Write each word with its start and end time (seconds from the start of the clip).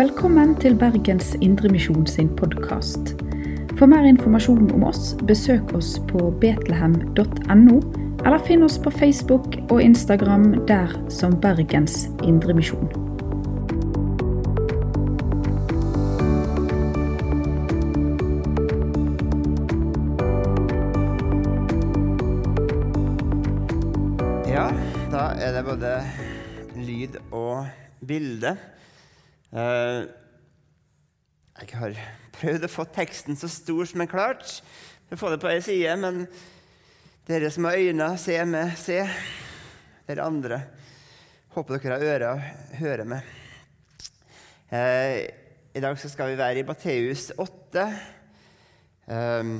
Velkommen 0.00 0.54
til 0.56 0.78
Bergens 0.80 1.34
Indremisjon 1.44 2.06
sin 2.08 2.30
podkast. 2.36 3.10
For 3.76 3.84
mer 3.84 4.06
informasjon 4.08 4.70
om 4.72 4.86
oss, 4.88 5.10
besøk 5.28 5.74
oss 5.76 5.90
på 6.08 6.30
betlehem.no, 6.40 7.74
eller 8.24 8.40
finn 8.46 8.64
oss 8.64 8.78
på 8.80 8.94
Facebook 8.94 9.58
og 9.66 9.82
Instagram 9.84 10.54
der 10.70 10.96
som 11.12 11.36
Bergens 11.44 12.06
Indremisjon. 12.24 12.88
Ja, 24.48 24.70
da 25.12 25.28
er 25.36 25.60
det 25.60 25.68
både 25.68 25.96
lyd 26.88 27.20
og 27.36 27.66
bilde. 28.00 28.56
Eh, 29.50 30.04
jeg 31.58 31.74
har 31.74 31.96
prøvd 32.36 32.64
å 32.68 32.70
få 32.70 32.84
teksten 32.94 33.34
så 33.34 33.48
stor 33.50 33.88
som 33.90 33.98
jeg 33.98 34.10
klarte 34.12 34.60
Jeg 35.10 35.18
får 35.18 35.32
det 35.34 35.38
på 35.42 35.48
ei 35.50 35.62
side, 35.66 35.96
men 35.98 36.20
dere 37.26 37.48
som 37.50 37.66
har 37.66 37.80
øyne, 37.82 38.06
se 38.14 38.36
med, 38.46 38.76
se. 38.78 39.00
Dere 40.06 40.22
andre, 40.22 40.60
håper 41.56 41.82
dere 41.82 41.96
har 41.98 42.12
ører 42.12 42.44
hører 42.78 43.10
med. 43.10 43.32
Eh, 44.70 45.26
I 45.74 45.82
dag 45.82 45.98
skal 45.98 46.30
vi 46.30 46.38
være 46.38 46.62
i 46.62 46.66
Matteus 46.68 47.32
8. 47.34 47.88
Eh, 49.10 49.50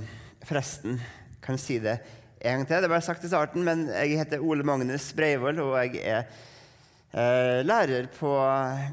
forresten, 0.47 1.03
kan 1.43 1.59
jeg 1.59 1.65
si 1.65 1.81
det 1.83 1.97
en 2.39 2.61
gang 2.61 2.69
til. 2.69 2.87
Det 2.87 2.93
ble 2.95 3.03
sagt 3.03 3.27
i 3.27 3.33
starten, 3.33 3.67
men 3.67 3.89
jeg 3.91 4.23
heter 4.23 4.47
Ole 4.47 4.63
Magnus 4.63 5.11
Breivoll, 5.19 5.59
og 5.67 5.75
jeg 5.83 5.99
er 6.07 6.31
lærer 7.11 8.07
på 8.15 8.31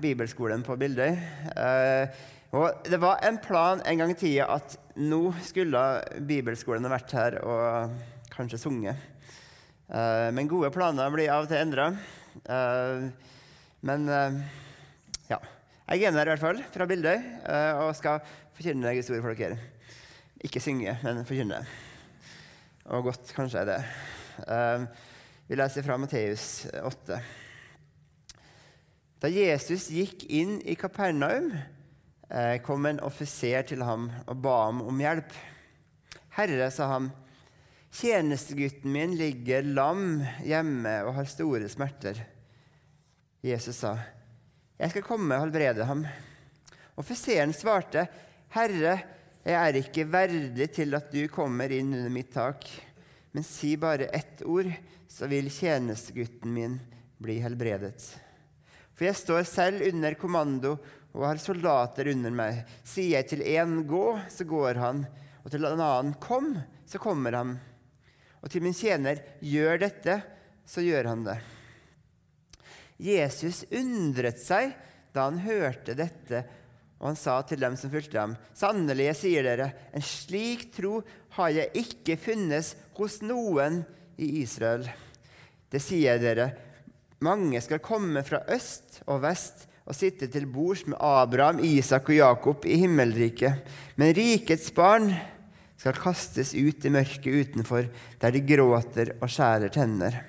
bibelskolen 0.01 0.63
på 0.65 0.75
Bildøy. 0.79 1.13
Eh, 1.53 2.25
og 2.55 2.87
det 2.87 2.97
var 3.01 3.19
en 3.27 3.37
plan 3.43 3.81
en 3.85 3.99
gang 3.99 4.11
i 4.13 4.17
tida 4.17 4.47
at 4.53 4.77
nå 4.97 5.33
skulle 5.45 5.81
bibelskolen 6.25 6.88
ha 6.88 6.93
vært 6.95 7.13
her 7.17 7.39
og 7.43 7.97
kanskje 8.33 8.59
sunget. 8.61 8.97
Eh, 9.88 10.29
men 10.33 10.49
gode 10.49 10.71
planer 10.73 11.11
blir 11.13 11.31
av 11.33 11.45
og 11.45 11.51
til 11.51 11.59
endra. 11.59 11.89
Eh, 12.41 13.07
men 13.88 14.09
eh, 14.09 14.39
ja. 15.29 15.41
Jeg 15.88 16.07
er 16.07 16.15
der 16.15 16.27
i 16.27 16.33
hvert 16.33 16.43
fall, 16.43 16.61
fra 16.73 16.88
Bildøy, 16.89 17.17
eh, 17.47 17.81
og 17.83 17.95
skal 17.95 18.23
forkynne 18.57 18.95
historie 18.97 19.23
for 19.23 19.38
dere. 19.38 19.59
Ikke 20.43 20.61
synge, 20.63 20.97
men 21.03 21.25
forkynne. 21.27 21.61
Og 22.95 23.11
godt 23.11 23.33
kanskje 23.35 23.63
er 23.63 23.69
det. 23.73 23.81
Eh, 24.47 24.88
vi 25.47 25.59
leser 25.59 25.85
fra 25.85 25.99
Matteus 25.99 26.65
8. 26.81 27.19
Da 29.17 29.29
Jesus 29.33 29.87
gikk 29.89 30.27
inn 30.29 30.59
i 30.61 30.75
Kapernaum, 30.77 31.49
eh, 32.29 32.57
kom 32.61 32.85
en 32.85 32.99
offiser 33.01 33.63
til 33.65 33.81
ham 33.81 34.11
og 34.27 34.41
ba 34.43 34.57
ham 34.67 34.83
om 34.85 34.99
hjelp. 35.01 35.31
Herre, 36.37 36.69
sa 36.69 36.91
han, 36.91 37.07
tjenestegutten 37.89 38.93
min 38.93 39.15
ligger 39.17 39.65
lam 39.65 40.21
hjemme 40.45 40.99
og 41.07 41.15
har 41.17 41.25
store 41.25 41.69
smerter. 41.71 42.19
Jesus 43.41 43.81
sa, 43.81 43.95
jeg 44.77 44.93
skal 44.93 45.07
komme 45.07 45.33
og 45.33 45.47
helbrede 45.47 45.88
ham. 45.89 46.05
Offiseren 46.97 47.55
svarte, 47.57 48.05
Herre, 48.53 48.99
jeg 49.47 49.57
er 49.57 49.81
ikke 49.81 50.05
verdig 50.11 50.69
til 50.75 50.93
at 50.93 51.09
du 51.09 51.23
kommer 51.31 51.73
inn 51.73 51.89
under 51.89 52.13
mitt 52.13 52.29
tak, 52.35 52.69
men 53.33 53.45
si 53.45 53.73
bare 53.81 54.11
ett 54.13 54.45
ord, 54.45 54.69
så 55.09 55.25
vil 55.31 55.50
tjenestegutten 55.50 56.53
min 56.53 56.79
bli 57.17 57.39
helbredet. 57.41 58.26
For 58.97 59.06
jeg 59.06 59.19
står 59.19 59.44
selv 59.46 59.85
under 59.85 60.18
kommando 60.18 60.74
og 61.13 61.25
har 61.28 61.41
soldater 61.41 62.09
under 62.09 62.34
meg. 62.34 62.63
Sier 62.85 63.19
jeg 63.19 63.30
til 63.30 63.46
én 63.46 63.84
gå, 63.90 64.06
så 64.34 64.46
går 64.50 64.81
han, 64.81 65.03
og 65.44 65.53
til 65.53 65.66
en 65.69 65.84
annen 65.84 66.16
kom, 66.22 66.56
så 66.90 67.02
kommer 67.02 67.38
han. 67.38 67.56
Og 68.41 68.50
til 68.53 68.66
min 68.66 68.75
tjener 68.75 69.22
gjør 69.41 69.81
dette, 69.86 70.18
så 70.68 70.81
gjør 70.81 71.12
han 71.12 71.25
det. 71.28 71.38
Jesus 72.97 73.63
undret 73.69 74.41
seg 74.41 74.74
da 75.13 75.28
han 75.28 75.41
hørte 75.46 75.94
dette, 75.97 76.44
og 76.97 77.12
han 77.12 77.19
sa 77.19 77.38
til 77.46 77.62
dem 77.62 77.75
som 77.78 77.94
fulgte 77.94 78.18
ham, 78.18 78.34
sannelig, 78.57 79.12
jeg 79.12 79.19
sier 79.19 79.46
dere, 79.46 79.68
en 79.94 80.06
slik 80.06 80.72
tro 80.74 81.00
har 81.38 81.53
jeg 81.53 81.86
ikke 81.86 82.18
funnet 82.18 82.74
hos 82.97 83.19
noen 83.22 83.84
i 84.18 84.40
Israel. 84.41 84.88
Det 85.69 85.81
sier 85.84 86.16
jeg 86.16 86.24
dere, 86.24 86.47
mange 87.23 87.61
skal 87.63 87.81
komme 87.83 88.22
fra 88.25 88.44
øst 88.53 89.01
og 89.07 89.23
vest 89.23 89.66
og 89.88 89.95
sitte 89.95 90.28
til 90.28 90.45
bords 90.51 90.83
med 90.88 91.00
Abraham, 91.00 91.61
Isak 91.63 92.09
og 92.11 92.17
Jakob 92.17 92.66
i 92.67 92.75
himmelriket. 92.81 93.63
Men 93.95 94.13
rikets 94.16 94.69
barn 94.75 95.13
skal 95.77 95.95
kastes 95.95 96.51
ut 96.57 96.85
i 96.85 96.91
mørket 96.91 97.29
utenfor, 97.31 97.88
der 98.19 98.33
de 98.33 98.44
gråter 98.44 99.13
og 99.22 99.31
skjærer 99.31 99.72
tenner. 99.73 100.19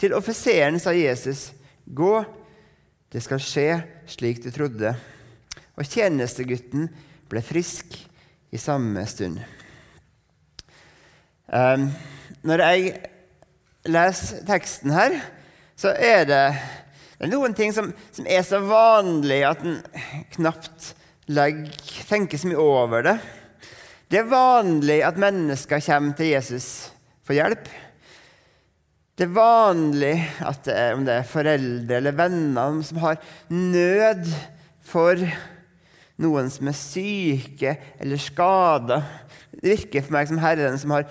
Til 0.00 0.16
offiseren 0.16 0.80
sa 0.80 0.94
Jesus, 0.96 1.50
gå, 1.84 2.24
det 3.12 3.22
skal 3.22 3.42
skje 3.42 3.68
slik 4.10 4.42
du 4.42 4.50
trodde. 4.54 4.94
Og 5.76 5.86
tjenestegutten 5.86 6.88
ble 7.30 7.42
frisk 7.44 7.94
i 8.50 8.58
samme 8.58 9.04
stund. 9.06 9.38
Um, 11.50 11.90
når 12.46 12.62
jeg 12.64 12.96
leser 13.90 14.42
teksten 14.48 14.94
her, 14.94 15.18
så 15.80 15.94
er 15.96 16.26
det, 16.28 16.44
noen 17.30 17.54
ting 17.56 17.72
som, 17.72 17.88
som, 18.12 18.26
er 18.28 18.42
så 18.44 18.60
vanlig 18.64 19.40
at 19.48 19.62
en 19.64 19.78
knapt 20.36 20.92
legger, 21.30 21.70
tenker 22.08 22.40
så 22.40 22.50
mye 22.50 22.60
over 22.60 23.06
det. 23.06 23.16
Det 24.10 24.20
er 24.20 24.28
vanlig 24.28 24.98
at 25.06 25.20
mennesker 25.20 25.80
kommer 25.86 26.16
til 26.18 26.34
Jesus 26.34 26.90
for 27.24 27.38
hjelp. 27.38 27.70
Det 29.16 29.28
er 29.28 29.36
vanlig 29.36 30.14
at 30.48 30.60
det 30.66 30.76
er, 30.76 30.92
om 30.96 31.06
det 31.06 31.16
er 31.16 31.28
foreldre 31.28 32.00
eller 32.00 32.18
venner 32.18 32.80
som 32.88 33.00
har 33.04 33.18
nød 33.52 34.28
for 34.90 35.24
noen 36.20 36.52
som 36.52 36.68
er 36.68 36.76
syke 36.76 37.74
eller 38.00 38.20
skada. 38.20 39.02
Det 39.52 39.76
virker 39.76 40.04
for 40.04 40.18
meg 40.18 40.28
som 40.28 40.40
Herren 40.42 40.80
som 40.80 40.96
har 40.96 41.08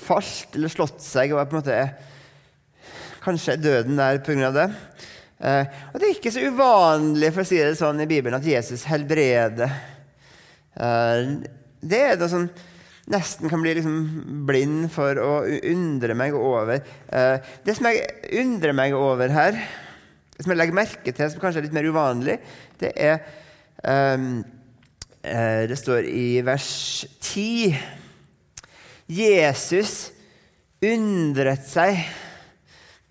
falt 0.00 0.56
eller 0.56 0.72
slått 0.72 1.04
seg 1.04 1.32
og 1.32 1.40
er 1.40 1.48
på 1.48 1.56
en 1.56 1.62
måte 1.62 2.09
kanskje 3.24 3.58
døden 3.60 3.98
der 4.00 4.20
pga. 4.24 4.50
det. 4.54 4.68
Eh, 5.40 5.64
og 5.92 6.00
Det 6.00 6.08
er 6.08 6.16
ikke 6.16 6.32
så 6.34 6.44
uvanlig 6.44 7.32
for 7.32 7.44
å 7.44 7.48
si 7.48 7.60
det 7.60 7.78
sånn 7.78 8.02
i 8.04 8.08
Bibelen 8.08 8.36
at 8.36 8.46
Jesus 8.46 8.84
helbreder. 8.90 9.72
Eh, 10.76 11.22
det 11.80 12.00
er 12.00 12.20
noe 12.20 12.28
som 12.28 12.48
nesten 13.10 13.50
kan 13.50 13.62
bli 13.62 13.72
liksom 13.78 13.96
blind 14.46 14.90
for 14.92 15.16
å 15.18 15.32
undre 15.72 16.14
meg 16.18 16.36
over. 16.36 16.84
Eh, 17.08 17.52
det 17.64 17.76
som 17.76 17.88
jeg 17.88 18.04
undrer 18.42 18.76
meg 18.76 18.96
over 18.96 19.32
her, 19.32 19.56
som 20.36 20.52
jeg 20.52 20.60
legger 20.60 20.76
merke 20.76 21.12
til, 21.12 21.32
som 21.32 21.40
kanskje 21.40 21.64
er 21.64 21.68
litt 21.68 21.76
mer 21.76 21.88
uvanlig, 21.88 22.38
det 22.80 22.94
er 22.96 23.20
um, 23.84 24.40
Det 25.20 25.76
står 25.76 26.06
i 26.08 26.40
vers 26.40 27.04
10 27.20 27.76
Jesus 29.12 30.14
undret 30.80 31.66
seg 31.68 32.00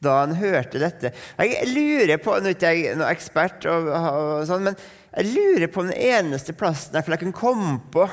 da 0.03 0.21
han 0.21 0.37
hørte 0.39 0.79
dette. 0.81 1.11
Jeg 1.39 1.69
lurer 1.73 2.19
på, 2.23 2.37
Nå 2.39 2.51
er 2.51 2.55
ikke 2.55 2.73
jeg 2.75 2.95
noen 2.95 3.11
ekspert, 3.11 3.67
og, 3.69 3.89
og 3.91 4.47
sånn, 4.47 4.69
men 4.69 4.79
jeg 5.09 5.31
lurer 5.33 5.71
på 5.73 5.83
den 5.87 5.95
eneste 5.95 6.53
plassen 6.55 6.95
jeg 6.99 7.21
kan 7.23 7.35
komme 7.35 7.79
på 7.91 8.05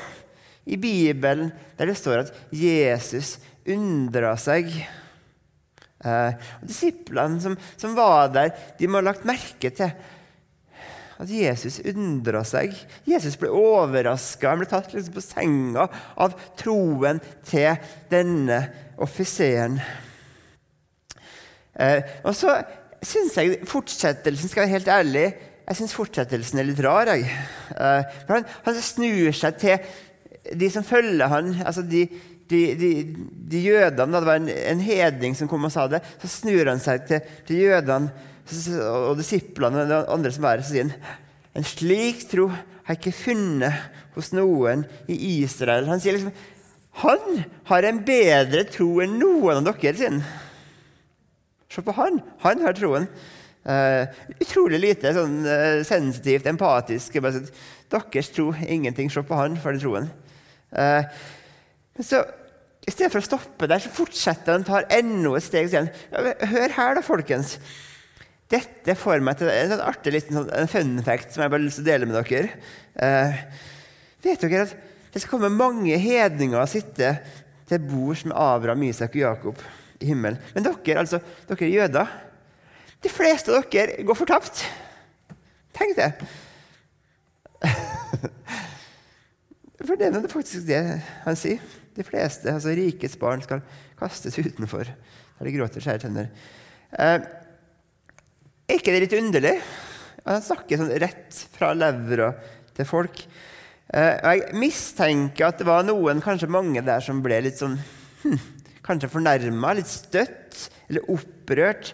i 0.67 0.75
Bibelen 0.81 1.51
der 1.77 1.87
det 1.87 1.97
står 1.99 2.25
at 2.25 2.33
Jesus 2.51 3.37
undra 3.67 4.33
seg. 4.39 4.71
Eh, 6.03 6.47
og 6.59 6.67
Disiplene 6.67 7.39
som, 7.43 7.57
som, 7.79 7.95
var 7.97 8.31
der, 8.33 8.53
de 8.79 8.89
må 8.89 8.99
ha 8.99 9.07
lagt 9.09 9.27
merke 9.27 9.71
til 9.71 9.93
at 11.17 11.31
Jesus 11.33 11.79
undra 11.89 12.43
seg. 12.45 12.75
Jesus 13.07 13.39
ble 13.41 13.49
overraska. 13.49 14.51
Han 14.51 14.61
ble 14.61 14.69
tatt 14.69 14.91
liksom 14.93 15.15
på 15.15 15.23
senga 15.25 15.87
av 16.19 16.35
troen 16.59 17.21
til 17.47 17.79
denne 18.11 18.59
offiseren. 19.01 19.79
Eh, 21.77 22.15
og 22.25 22.33
så 22.37 22.55
syns 23.05 23.37
jeg 23.37 23.59
fortsettelsen 23.69 24.49
skal 24.49 24.65
være 24.65 24.75
helt 24.77 24.89
ærlig, 24.89 25.27
jeg 25.67 25.79
synes 25.81 25.97
fortsettelsen 25.97 26.61
er 26.61 26.69
litt 26.69 26.79
rar. 26.83 27.11
Jeg. 27.11 27.27
Eh, 27.75 28.15
for 28.23 28.37
han, 28.37 28.47
han, 28.65 28.79
snur 28.81 29.35
seg 29.35 29.59
til 29.59 30.55
de 30.57 30.69
som 30.71 30.85
følger 30.87 31.27
han, 31.27 31.51
altså 31.59 31.83
de, 31.83 32.05
de, 32.47 32.61
de, 32.79 32.91
de 33.51 33.63
jødene. 33.65 34.13
Da 34.15 34.21
det 34.21 34.29
var 34.29 34.39
en, 34.39 34.49
en, 34.49 34.83
hedning 34.83 35.35
som 35.35 35.49
kom 35.51 35.67
og 35.67 35.73
sa 35.73 35.89
det. 35.91 36.01
Så 36.23 36.31
snur 36.39 36.71
han 36.71 36.81
seg 36.83 37.03
til, 37.09 37.31
til 37.47 37.65
jødene 37.67 38.25
og 38.87 39.17
disiplene 39.19 39.83
og 39.83 39.89
de 39.91 40.03
andre 40.13 40.31
som 40.31 40.45
er 40.47 40.55
her, 40.55 40.63
og 40.63 40.69
sier 40.69 40.85
han 40.87 41.15
en 41.57 41.65
slik 41.65 42.21
tro 42.29 42.45
har 42.53 42.93
jeg 42.93 42.99
ikke 43.01 43.17
funnet 43.17 43.87
hos 44.15 44.29
noen 44.31 44.85
i 45.11 45.17
Israel. 45.41 45.89
Han 45.89 45.99
sier 45.99 46.15
liksom 46.15 46.31
han 47.01 47.43
har 47.69 47.85
en 47.85 47.99
bedre 48.05 48.63
tro 48.71 48.87
enn 49.03 49.19
noen 49.19 49.59
av 49.59 49.67
dere 49.67 49.97
sin. 49.99 50.21
Se 51.71 51.83
på 51.83 51.95
han. 51.97 52.21
Han 52.45 52.63
har 52.63 52.77
troen. 52.77 53.07
Uh, 53.67 54.07
utrolig 54.39 54.79
lite 54.79 55.11
sånn 55.15 55.41
uh, 55.43 55.83
sensitivt, 55.87 56.47
empatisk. 56.47 57.19
Bare 57.23 57.41
sånn, 57.41 57.49
Deres 57.91 58.31
tro, 58.35 58.49
ingenting. 58.63 59.11
Se 59.11 59.23
på 59.23 59.39
han 59.39 59.57
for 59.59 59.75
den 59.75 59.83
troen. 59.83 60.07
Uh, 60.71 61.03
så, 61.99 62.21
I 62.87 62.93
stedet 62.93 63.11
for 63.11 63.19
å 63.19 63.27
stoppe 63.27 63.67
der, 63.67 63.83
så 63.83 63.91
fortsetter 63.91 64.55
han 64.55 64.67
tar 64.67 64.87
enda 64.95 65.35
et 65.35 65.47
steg. 65.47 65.67
Igjen. 65.67 65.91
Hør 66.53 66.77
her, 66.77 66.95
da, 66.95 67.03
folkens. 67.03 67.57
Dette 68.47 68.95
får 68.95 69.19
meg 69.27 69.41
til 69.41 69.51
en 69.51 69.73
sånn 69.73 69.83
artig 69.83 70.13
liten 70.15 70.37
sånn, 70.39 70.69
fun 70.71 70.93
fact 71.03 71.33
som 71.35 71.43
jeg 71.43 71.51
bare 71.51 71.67
å 71.67 71.83
dele 71.83 72.07
med 72.07 72.15
dere. 72.15 72.53
vet 74.23 74.45
dere 74.45 74.61
at 74.69 74.77
det 75.11 75.19
skal 75.19 75.33
komme 75.33 75.51
mange 75.51 75.97
hedninger 75.99 76.61
og 76.61 76.71
sitte 76.71 77.17
til 77.67 77.83
bords 77.83 78.23
med 78.23 78.37
Abraham, 78.39 78.85
Isak 78.87 79.17
og 79.17 79.25
Jakob 79.25 79.65
i 80.01 80.09
himmelen. 80.09 80.39
Men 80.55 80.65
dere, 80.67 80.99
altså, 81.01 81.19
dere 81.49 81.69
jøder 81.71 82.07
De 83.03 83.09
fleste 83.13 83.53
av 83.53 83.67
dere 83.71 84.03
går 84.05 84.17
fortapt. 84.17 84.63
Tenk 85.77 85.97
det. 85.97 86.11
For 89.85 89.93
det 89.99 90.09
er 90.09 90.31
faktisk 90.31 90.65
det 90.67 90.81
han 91.25 91.37
sier. 91.37 91.61
De 91.97 92.05
fleste, 92.05 92.49
altså 92.51 92.73
rikets 92.77 93.17
barn, 93.17 93.41
skal 93.45 93.61
kastes 93.97 94.37
utenfor 94.37 94.89
der 95.37 95.45
de 95.45 95.53
gråter 95.53 95.83
skjære 95.83 96.01
tenner. 96.01 96.31
Eh, 96.97 97.19
er 98.67 98.79
ikke 98.79 98.93
det 98.93 99.03
litt 99.05 99.17
underlig? 99.17 99.53
Han 100.25 100.43
snakker 100.43 100.81
sånn 100.81 100.95
rett 101.01 101.41
fra 101.53 101.71
levra 101.77 102.31
til 102.77 102.89
folk. 102.89 103.21
Eh, 103.93 104.17
jeg 104.17 104.57
mistenker 104.59 105.47
at 105.47 105.61
det 105.61 105.67
var 105.69 105.85
noen, 105.87 106.23
kanskje 106.23 106.49
mange 106.51 106.81
der, 106.83 107.03
som 107.05 107.21
ble 107.23 107.39
litt 107.45 107.61
sånn 107.61 107.77
hm, 108.23 108.39
Kanskje 108.87 109.11
fornærma, 109.11 109.73
litt 109.75 109.89
støtt 109.91 110.69
eller 110.87 111.09
opprørt. 111.11 111.91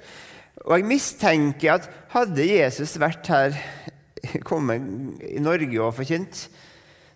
Og 0.63 0.77
jeg 0.77 0.87
mistenker 0.87 1.75
at 1.75 1.89
hadde 2.13 2.45
Jesus 2.45 2.95
vært 3.01 3.29
her, 3.33 3.57
kommet 4.49 5.23
i 5.25 5.41
Norge 5.43 5.81
og 5.81 5.95
forkynt, 5.97 6.45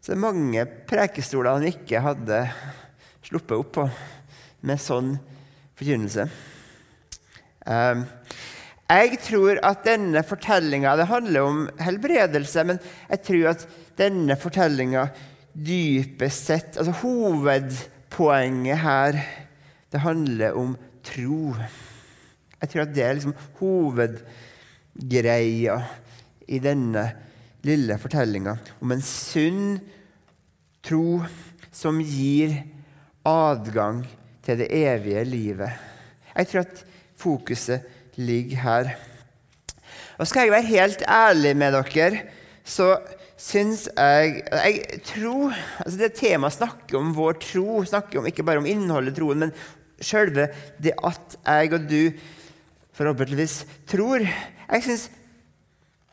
så 0.01 0.11
det 0.11 0.17
er 0.17 0.23
mange 0.23 0.65
prekestoler 0.87 1.55
han 1.55 1.67
ikke 1.69 2.01
hadde 2.03 2.41
sluppet 3.27 3.57
opp 3.57 3.71
på 3.77 3.85
med 4.67 4.81
sånn 4.81 5.13
forkynnelse. 5.77 6.27
Um, 7.67 8.05
jeg 8.87 9.19
tror 9.19 9.59
at 9.67 9.83
denne 9.83 10.23
fortellinga 10.23 10.93
handler 11.09 11.43
om 11.43 11.63
helbredelse, 11.83 12.63
men 12.69 12.79
jeg 13.09 13.23
tror 13.27 13.49
at 13.51 13.65
denne 13.99 14.37
fortellinga 14.39 15.09
dypest 15.51 16.47
sett 16.51 16.77
altså 16.79 16.95
Hovedpoenget 17.01 18.79
her 18.83 19.19
det 19.91 19.99
handler 20.03 20.57
om 20.59 20.77
tro. 21.05 21.55
Jeg 22.61 22.69
tror 22.69 22.81
at 22.83 22.95
det 22.95 23.03
er 23.05 23.13
liksom 23.17 23.35
hovedgreia 23.59 24.15
i 26.47 26.59
denne 26.63 27.05
lille 27.67 27.97
fortellinga 27.99 28.57
om 28.83 28.91
en 28.93 29.03
sunn 29.03 29.79
tro 30.85 31.23
som 31.73 31.99
gir 32.01 32.53
adgang 33.27 34.05
til 34.45 34.57
det 34.61 34.69
evige 34.71 35.23
livet. 35.27 35.71
Jeg 36.33 36.47
tror 36.47 36.61
at 36.63 36.85
fokuset 37.17 37.81
ligger 38.17 38.57
her. 38.63 38.91
Og 40.17 40.27
Skal 40.27 40.47
jeg 40.47 40.51
være 40.55 40.71
helt 40.71 41.03
ærlig 41.07 41.57
med 41.57 41.75
dere, 41.75 42.21
så 42.63 42.97
syns 43.37 43.85
jeg 43.93 44.43
Jeg 44.49 45.01
tror 45.05 45.53
altså 45.79 45.97
Det 45.99 46.13
temaet 46.17 46.53
snakker 46.53 46.97
om 46.97 47.13
vår 47.15 47.37
tro, 47.43 47.83
snakker 47.85 48.19
om, 48.19 48.25
ikke 48.25 48.43
bare 48.43 48.57
om 48.57 48.65
innholdet 48.65 49.13
i 49.13 49.19
troen, 49.19 49.39
men 49.45 49.53
sjølve 50.03 50.49
det 50.81 50.93
at 51.05 51.37
jeg 51.41 51.73
og 51.77 51.87
du 51.89 52.01
forhåpentligvis 52.97 53.61
tror. 53.89 54.25
Jeg 54.25 54.85
syns 54.85 55.09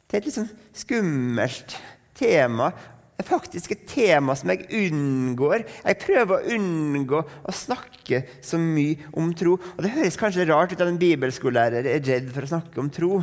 det 0.05 0.19
er 0.19 0.21
et 0.21 0.27
litt 0.29 0.37
sånn 0.37 0.51
skummelt 0.79 1.77
tema. 2.15 2.69
Det 3.15 3.25
er 3.25 3.31
faktisk 3.31 3.73
et 3.75 3.85
tema 3.91 4.35
som 4.39 4.51
jeg 4.53 4.67
unngår. 4.91 5.65
Jeg 5.85 6.01
prøver 6.03 6.35
å 6.37 6.55
unngå 6.57 7.21
å 7.25 7.55
snakke 7.55 8.25
så 8.45 8.61
mye 8.61 9.09
om 9.19 9.33
tro. 9.39 9.57
Og 9.57 9.83
Det 9.83 9.93
høres 9.95 10.19
kanskje 10.21 10.47
rart 10.51 10.75
ut 10.75 10.81
at 10.81 10.91
en 10.91 11.01
bibelskolelærer 11.01 11.89
er 11.89 12.03
redd 12.05 12.31
for 12.35 12.47
å 12.47 12.53
snakke 12.53 12.83
om 12.83 12.91
tro. 12.95 13.21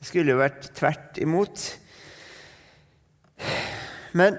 Det 0.00 0.08
skulle 0.08 0.34
jo 0.34 0.40
vært 0.40 0.70
tvert 0.76 1.20
imot. 1.22 1.66
Men 4.18 4.38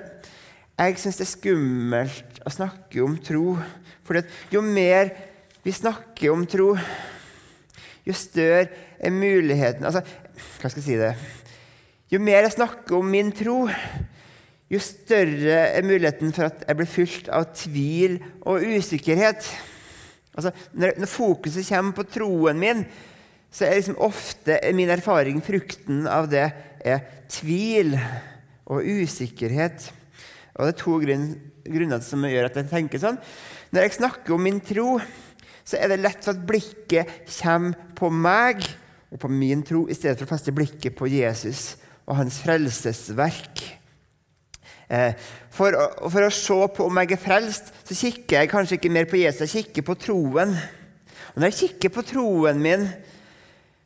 jeg 0.82 0.98
syns 1.00 1.20
det 1.20 1.28
er 1.28 1.32
skummelt 1.36 2.42
å 2.48 2.52
snakke 2.52 3.04
om 3.06 3.16
tro. 3.22 3.56
For 4.08 4.22
jo 4.54 4.64
mer 4.66 5.12
vi 5.62 5.74
snakker 5.76 6.34
om 6.34 6.46
tro, 6.50 6.74
jo 8.02 8.14
større 8.18 8.66
er 8.98 9.14
muligheten 9.14 9.86
altså, 9.86 10.02
Hva 10.62 10.72
skal 10.72 10.82
jeg 10.82 10.88
si 10.88 10.98
det? 10.98 11.12
Jo 12.12 12.20
mer 12.20 12.42
jeg 12.44 12.56
snakker 12.58 12.98
om 12.98 13.08
min 13.08 13.30
tro, 13.36 13.70
jo 14.72 14.80
større 14.84 15.60
er 15.70 15.86
muligheten 15.86 16.34
for 16.36 16.50
at 16.50 16.66
jeg 16.68 16.80
blir 16.80 16.90
fylt 16.90 17.30
av 17.32 17.46
tvil 17.56 18.18
og 18.42 18.66
usikkerhet. 18.66 19.48
Altså, 20.36 20.52
når, 20.76 20.98
når 21.00 21.12
fokuset 21.12 21.68
kommer 21.70 21.96
på 21.96 22.08
troen 22.12 22.60
min, 22.60 22.84
så 23.52 23.68
er 23.68 23.80
liksom 23.80 24.00
ofte 24.04 24.58
min 24.76 24.92
erfaring 24.92 25.40
frukten 25.44 26.06
av 26.08 26.30
det 26.32 26.46
er 26.88 27.04
tvil 27.32 27.98
og 28.72 28.84
usikkerhet. 28.84 29.90
Og 30.56 30.68
Det 30.68 30.74
er 30.74 30.80
to 30.84 30.98
grunner 31.00 31.51
som 32.06 32.26
gjør 32.28 32.48
at 32.50 32.58
jeg 32.60 32.70
tenker 32.72 33.02
sånn. 33.02 33.20
Når 33.72 33.86
jeg 33.86 33.98
snakker 33.98 34.36
om 34.36 34.44
min 34.44 34.62
tro, 34.64 35.00
så 35.64 35.78
er 35.78 35.92
det 35.92 36.02
lett 36.02 36.24
for 36.24 36.34
at 36.34 36.48
blikket 36.48 37.12
kommer 37.38 37.92
på 37.98 38.10
meg 38.12 38.66
og 39.12 39.20
på 39.20 39.30
min 39.32 39.62
tro, 39.68 39.86
i 39.92 39.96
stedet 39.96 40.18
for 40.18 40.28
å 40.28 40.32
feste 40.32 40.54
blikket 40.56 40.96
på 40.96 41.10
Jesus 41.12 41.76
og 42.08 42.18
hans 42.22 42.40
frelsesverk. 42.44 43.64
For 45.52 45.76
å, 45.76 45.86
for, 46.12 46.26
å 46.26 46.34
se 46.36 46.58
på 46.76 46.88
om 46.88 47.00
jeg 47.00 47.14
er 47.16 47.22
frelst, 47.22 47.72
så 47.88 47.96
kikker 47.96 48.42
jeg 48.42 48.52
kanskje 48.52 48.80
ikke 48.80 48.92
mer 48.92 49.08
på 49.12 49.20
Jesus, 49.20 49.44
jeg 49.46 49.68
kikker 49.68 49.86
på 49.88 49.98
troen. 50.00 50.56
Og 51.32 51.38
når 51.40 51.52
jeg 51.52 51.60
kikker 51.62 51.94
på 51.96 52.04
troen 52.08 52.60
min, 52.64 52.88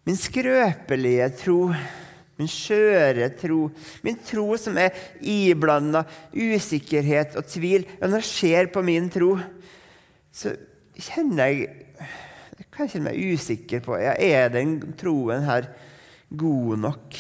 min 0.05 0.17
skrøpelige 0.17 1.29
tro, 1.41 1.59
min 2.39 2.49
skjøre 2.51 3.29
tro, 3.39 3.69
min 4.03 4.17
tro 4.27 4.47
som 4.59 4.75
er 4.81 4.95
iblanda 5.23 6.03
usikkerhet 6.35 7.37
og 7.39 7.47
tvil 7.47 7.85
ja, 7.87 8.09
Når 8.09 8.19
jeg 8.19 8.31
ser 8.31 8.71
på 8.73 8.83
min 8.83 9.07
tro, 9.13 9.37
så 10.35 10.51
kjenner 10.99 11.51
jeg 11.51 11.81
jeg 12.55 12.67
kan 12.71 12.87
kjenne 12.87 13.09
meg 13.09 13.35
usikker 13.35 13.81
på 13.83 13.97
ja, 13.99 14.13
Er 14.19 14.51
den 14.51 14.77
troen 14.99 15.43
her 15.47 15.67
god 16.35 16.79
nok. 16.79 17.17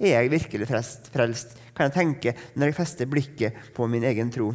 Er 0.00 0.16
jeg 0.16 0.32
virkelig 0.32 0.68
frelst? 0.68 1.58
Kan 1.72 1.88
jeg 1.88 1.94
tenke 1.96 2.34
når 2.56 2.70
jeg 2.70 2.76
fester 2.76 3.08
blikket 3.08 3.72
på 3.76 3.86
min 3.88 4.04
egen 4.08 4.32
tro. 4.32 4.50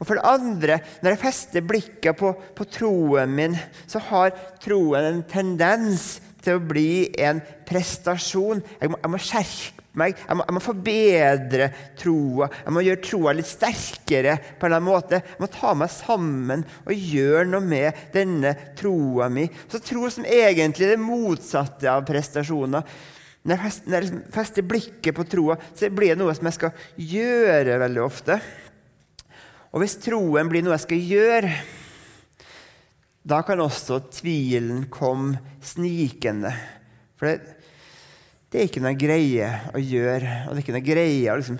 Og 0.00 0.08
for 0.08 0.18
det 0.18 0.26
andre, 0.28 0.78
når 1.00 1.14
jeg 1.14 1.22
fester 1.22 1.64
blikket 1.64 2.18
på, 2.18 2.32
på 2.56 2.66
troen 2.68 3.32
min, 3.32 3.54
så 3.86 4.02
har 4.10 4.34
troen 4.60 5.06
en 5.08 5.22
tendens 5.30 6.18
til 6.44 6.58
å 6.58 6.66
bli 6.72 7.08
en 7.24 7.40
prestasjon. 7.68 8.62
Jeg 8.80 8.92
må, 8.92 9.00
jeg 9.00 9.12
må 9.12 9.20
skjerpe 9.22 9.84
meg. 9.98 10.18
Jeg 10.18 10.38
må, 10.38 10.44
jeg 10.46 10.56
må, 10.56 10.62
forbedre 10.64 11.68
troa. 11.98 12.48
Jeg 12.64 12.74
må 12.74 12.84
gjøre 12.84 13.02
troa 13.04 13.34
litt 13.36 13.50
sterkere. 13.50 14.36
på 14.58 14.66
en 14.66 14.72
eller 14.72 14.80
annen 14.80 14.90
måte. 14.90 15.22
Jeg 15.22 15.42
må 15.44 15.50
ta 15.52 15.74
meg 15.78 15.92
sammen 15.94 16.64
og 16.84 17.06
gjøre 17.14 17.46
noe 17.50 17.64
med 17.64 18.06
denne 18.14 18.54
troa 18.78 19.30
mi. 19.32 19.46
Så 19.68 19.82
tro 19.82 20.08
som 20.10 20.26
egentlig 20.26 20.88
er 20.88 20.96
det 20.96 21.04
motsatte 21.04 21.90
av 21.90 22.06
prestasjoner. 22.08 22.84
Når 23.44 23.60
jeg, 23.60 24.10
fester, 24.32 24.64
blikket 24.64 25.16
på 25.16 25.26
troa, 25.28 25.58
så 25.76 25.90
blir 25.92 26.14
det 26.14 26.20
noe 26.22 26.32
som 26.36 26.48
jeg 26.48 26.56
skal 26.56 26.86
gjøre 26.96 27.80
veldig 27.82 28.04
ofte. 28.04 28.38
Og 29.74 29.82
hvis 29.82 29.98
troen 30.00 30.48
blir 30.48 30.64
noe 30.64 30.78
jeg 30.78 30.86
skal 30.86 31.08
gjøre, 31.10 31.50
da 33.24 33.40
kan 33.46 33.62
også 33.64 34.02
tvilen 34.12 34.84
komme 34.92 35.38
snikende. 35.64 36.52
For 37.16 37.30
det, 37.30 37.54
det 38.52 38.60
er 38.60 38.68
ikke 38.68 38.82
noe 38.84 38.98
greie 38.98 39.48
å 39.74 39.80
gjøre, 39.80 40.44
og 40.44 40.52
det 40.52 40.60
er 40.60 40.64
ikke 40.66 40.76
noe 40.76 40.86
greie 40.86 41.32
å 41.32 41.38
liksom 41.40 41.56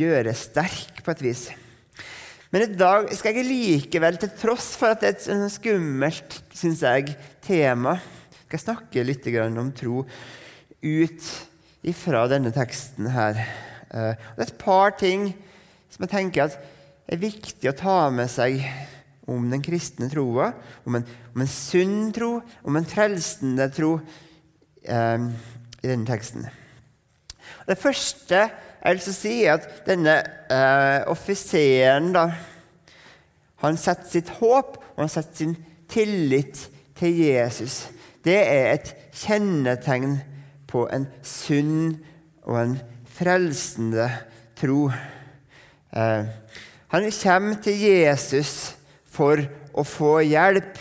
gjøre 0.00 0.36
sterk 0.38 1.02
på 1.02 1.12
et 1.12 1.24
vis. 1.24 1.48
Men 2.50 2.64
i 2.64 2.78
dag 2.78 3.10
skal 3.14 3.36
jeg 3.36 3.46
likevel, 3.46 4.18
til 4.18 4.32
tross 4.38 4.72
for 4.78 4.94
at 4.94 5.02
det 5.02 5.10
er 5.10 5.34
et 5.36 5.52
skummelt 5.54 6.40
synes 6.56 6.82
jeg, 6.86 7.14
tema, 7.46 7.96
skal 8.46 8.56
jeg 8.56 8.64
snakke 8.64 9.04
litt 9.06 9.28
om 9.46 9.70
tro 9.74 10.02
ut 10.80 11.28
ifra 11.86 12.24
denne 12.30 12.50
teksten 12.54 13.10
her. 13.14 13.38
Eh, 13.90 14.14
det 14.14 14.46
er 14.46 14.48
et 14.48 14.58
par 14.62 14.94
ting 14.98 15.30
som 15.90 16.06
jeg 16.06 16.12
tenker 16.14 16.54
er 17.10 17.22
viktig 17.22 17.70
å 17.70 17.76
ta 17.76 17.98
med 18.14 18.30
seg 18.30 18.62
om 19.30 19.50
den 19.50 19.62
kristne 19.62 20.08
troa, 20.10 20.50
om, 20.84 20.98
om, 20.98 21.42
en 21.42 21.50
sunn 21.50 22.10
tro, 22.14 22.40
om 22.66 22.78
en 22.78 22.88
frelsende 22.88 23.68
tro 23.74 23.94
eh, 24.82 25.28
i 25.80 25.86
denne 25.86 26.08
teksten. 26.08 26.48
Det 27.68 27.78
første 27.78 28.48
jeg 28.80 28.96
vil 28.96 29.14
si, 29.14 29.34
er 29.44 29.58
at 29.58 29.82
denne 29.86 30.16
eh, 30.50 31.02
offiseren 31.10 32.12
da, 32.16 32.30
han 33.60 33.76
setter 33.76 34.08
sitt 34.08 34.30
håp 34.38 34.78
og 34.94 35.02
han 35.02 35.12
setter 35.12 35.42
sin 35.42 35.56
tillit 35.90 36.68
til 36.96 37.18
Jesus. 37.26 37.88
det 38.24 38.36
er 38.36 38.72
et 38.74 38.94
kjennetegn 39.16 40.18
på 40.68 40.84
en 40.92 41.06
sunn 41.24 41.96
og 42.44 42.56
en 42.60 42.74
frelsende 43.08 44.08
tro. 44.60 44.90
Eh, 45.92 46.24
han 46.90 47.08
kommer 47.22 47.62
til 47.62 47.80
Jesus 47.80 48.76
for 49.20 49.42
å 49.76 49.84
få 49.84 50.14
hjelp. 50.24 50.78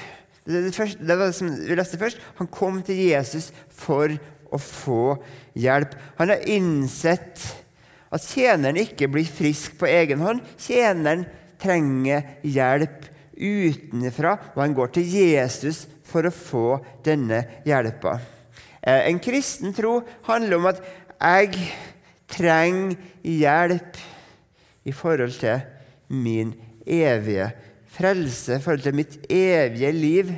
Det, 0.47 0.71
første, 0.73 1.03
det 1.03 1.17
var 1.17 1.29
det 1.29 1.37
som 1.37 1.51
vi 1.51 1.77
leste 1.77 1.99
først. 1.99 2.21
Han 2.39 2.49
kom 2.51 2.79
til 2.85 3.01
Jesus 3.09 3.51
for 3.75 4.13
å 4.49 4.59
få 4.61 5.17
hjelp. 5.59 5.93
Han 6.21 6.31
har 6.33 6.47
innsett 6.49 7.43
at 8.09 8.25
tjeneren 8.25 8.79
ikke 8.81 9.09
blir 9.11 9.27
frisk 9.27 9.75
på 9.81 9.89
egen 9.89 10.23
hånd. 10.23 10.41
Tjeneren 10.61 11.27
trenger 11.59 12.39
hjelp 12.47 13.05
utenfra, 13.39 14.33
og 14.55 14.63
han 14.63 14.75
går 14.75 14.95
til 14.95 15.13
Jesus 15.19 15.85
for 16.09 16.25
å 16.25 16.33
få 16.33 16.79
denne 17.05 17.43
hjelpa. 17.67 18.17
Eh, 18.81 19.05
en 19.11 19.19
kristen 19.21 19.75
tro 19.75 19.99
handler 20.27 20.57
om 20.57 20.69
at 20.71 20.81
jeg 21.19 21.69
trenger 22.31 22.97
hjelp 23.21 23.99
i 24.87 24.95
forhold 24.95 25.35
til 25.39 25.61
min 26.09 26.55
evige 26.89 27.51
frelse, 27.99 28.55
i 28.55 28.63
forhold 28.63 28.85
til 28.85 28.95
mitt 28.95 29.17
evige 29.31 29.91
liv. 29.91 30.31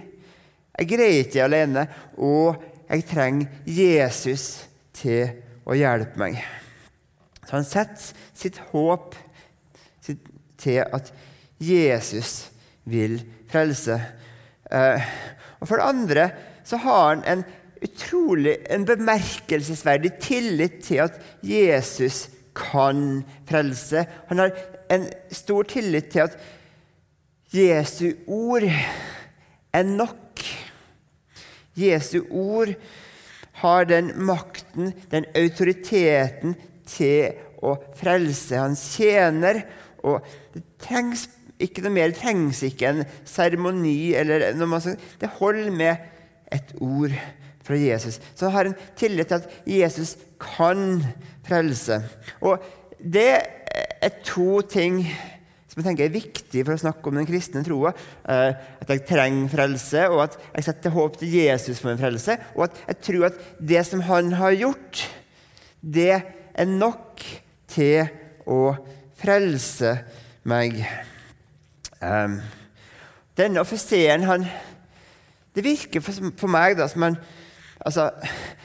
Jeg 0.80 0.89
greier 0.89 1.25
ikke 1.25 1.46
alene, 1.46 1.86
og 2.18 2.63
jeg 2.89 3.06
trenger 3.08 3.48
Jesus 3.65 4.65
til 4.98 5.30
å 5.65 5.77
hjelpe 5.77 6.20
meg. 6.20 6.41
Så 7.46 7.58
han 7.60 7.68
setter 7.68 8.24
sitt 8.38 8.58
håp 8.72 9.15
til 10.62 10.82
at 10.82 11.12
Jesus 11.62 12.51
vil 12.89 13.20
frelse. 13.51 13.98
Eh, 14.72 15.10
og 15.60 15.68
For 15.68 15.77
det 15.77 15.89
andre 15.89 16.30
så 16.65 16.80
har 16.82 17.08
han 17.10 17.24
en 17.27 17.44
utrolig, 17.82 18.58
en 18.70 18.86
bemerkelsesverdig 18.86 20.13
tillit 20.22 20.82
til 20.86 21.03
at 21.06 21.18
Jesus 21.44 22.30
kan 22.56 23.24
frelse. 23.50 24.06
Han 24.30 24.44
har 24.44 24.51
en 24.91 25.08
stor 25.32 25.63
tillit 25.63 26.12
til 26.13 26.27
at 26.27 26.38
Jesu 27.51 28.13
ord 28.27 28.63
er 29.74 29.84
nok. 29.84 30.43
Jesu 31.75 32.22
ord 32.29 32.74
har 33.62 33.84
den 33.89 34.12
makten, 34.25 34.93
den 35.12 35.27
autoriteten, 35.36 36.55
til 36.91 37.38
å 37.63 37.75
frelse 37.96 38.58
Han 38.58 38.75
tjener. 38.75 39.62
Og 40.03 40.25
det 40.53 40.63
trengs 40.81 41.27
ikke 41.62 41.84
noe 41.86 41.93
mer. 41.93 42.12
Det 42.12 42.22
trengs 42.24 42.63
ikke 42.67 42.89
en 42.89 43.03
seremoni. 43.27 44.12
Det 44.15 45.29
holder 45.38 45.72
med 45.75 46.10
et 46.51 46.74
ord 46.81 47.15
fra 47.63 47.77
Jesus. 47.77 48.20
Så 48.36 48.48
han 48.48 48.55
har 48.55 48.72
en 48.72 48.79
tillit 48.98 49.29
til 49.29 49.39
at 49.39 49.67
Jesus 49.70 50.15
kan 50.41 51.03
frelse. 51.48 52.01
Og 52.41 52.63
det 52.98 53.29
er 54.01 54.17
to 54.25 54.62
ting 54.65 55.03
som 55.71 55.79
jeg 55.79 55.85
tenker 55.87 56.09
er 56.09 56.11
viktig 56.11 56.65
for 56.67 56.75
å 56.75 56.81
snakke 56.81 57.07
om 57.07 57.15
den 57.15 57.27
kristne 57.29 57.61
troa. 57.63 57.93
Eh, 58.27 58.57
at 58.83 58.89
jeg 58.91 59.05
trenger 59.07 59.47
frelse, 59.53 60.01
og 60.11 60.25
at 60.25 60.33
jeg 60.49 60.65
setter 60.67 60.91
håp 60.91 61.15
til 61.21 61.31
Jesus 61.37 61.79
for 61.79 61.93
min 61.93 62.01
frelse. 62.01 62.35
Og 62.57 62.65
at 62.65 62.81
jeg 62.89 62.97
tror 63.07 63.27
at 63.29 63.37
det 63.71 63.85
som 63.87 64.03
han 64.03 64.33
har 64.35 64.57
gjort, 64.59 65.05
det 65.79 66.17
er 66.19 66.67
nok 66.67 67.23
til 67.71 68.03
å 68.43 68.73
frelse 69.21 69.93
meg. 70.51 70.81
Um, 72.01 72.41
denne 73.37 73.63
offiseren, 73.63 74.25
han 74.27 74.47
Det 75.53 75.63
virker 75.63 76.01
for 76.01 76.47
meg 76.49 76.77
da, 76.79 76.87
som 76.87 77.03
han 77.05 77.17
altså, 77.85 78.09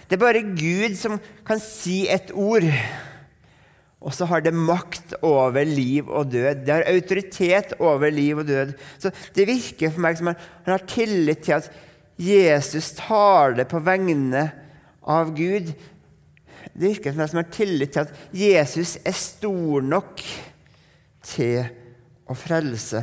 Det 0.09 0.17
er 0.17 0.23
bare 0.23 0.43
Gud 0.57 0.95
som 0.97 1.19
kan 1.47 1.61
si 1.61 2.07
et 2.09 2.33
ord. 2.35 2.67
Og 4.05 4.13
så 4.13 4.27
har 4.29 4.43
det 4.45 4.53
makt 4.55 5.17
over 5.25 5.65
liv 5.65 6.09
og 6.09 6.31
død. 6.31 6.63
Det 6.67 6.75
har 6.75 6.89
autoritet 6.91 7.73
over 7.81 8.11
liv 8.13 8.39
og 8.39 8.47
død. 8.47 8.75
Så 8.99 9.11
Det 9.35 9.47
virker 9.49 9.91
for 9.91 10.05
meg 10.05 10.19
som 10.19 10.31
han, 10.31 10.41
han 10.67 10.77
har 10.77 10.87
tillit 10.91 11.45
til 11.47 11.57
at 11.57 11.71
Jesus 12.21 12.93
taler 12.97 13.65
på 13.69 13.81
vegne 13.85 14.51
av 15.03 15.33
Gud. 15.37 15.73
Det 16.77 16.91
virker 16.91 17.13
for 17.13 17.23
meg 17.23 17.31
som 17.31 17.41
han 17.41 17.49
har 17.49 17.57
tillit 17.57 17.95
til 17.95 18.05
at 18.05 18.15
Jesus 18.37 18.97
er 19.05 19.17
stor 19.17 19.85
nok 19.85 20.23
til 21.27 21.65
å 22.27 22.37
frelse. 22.37 23.03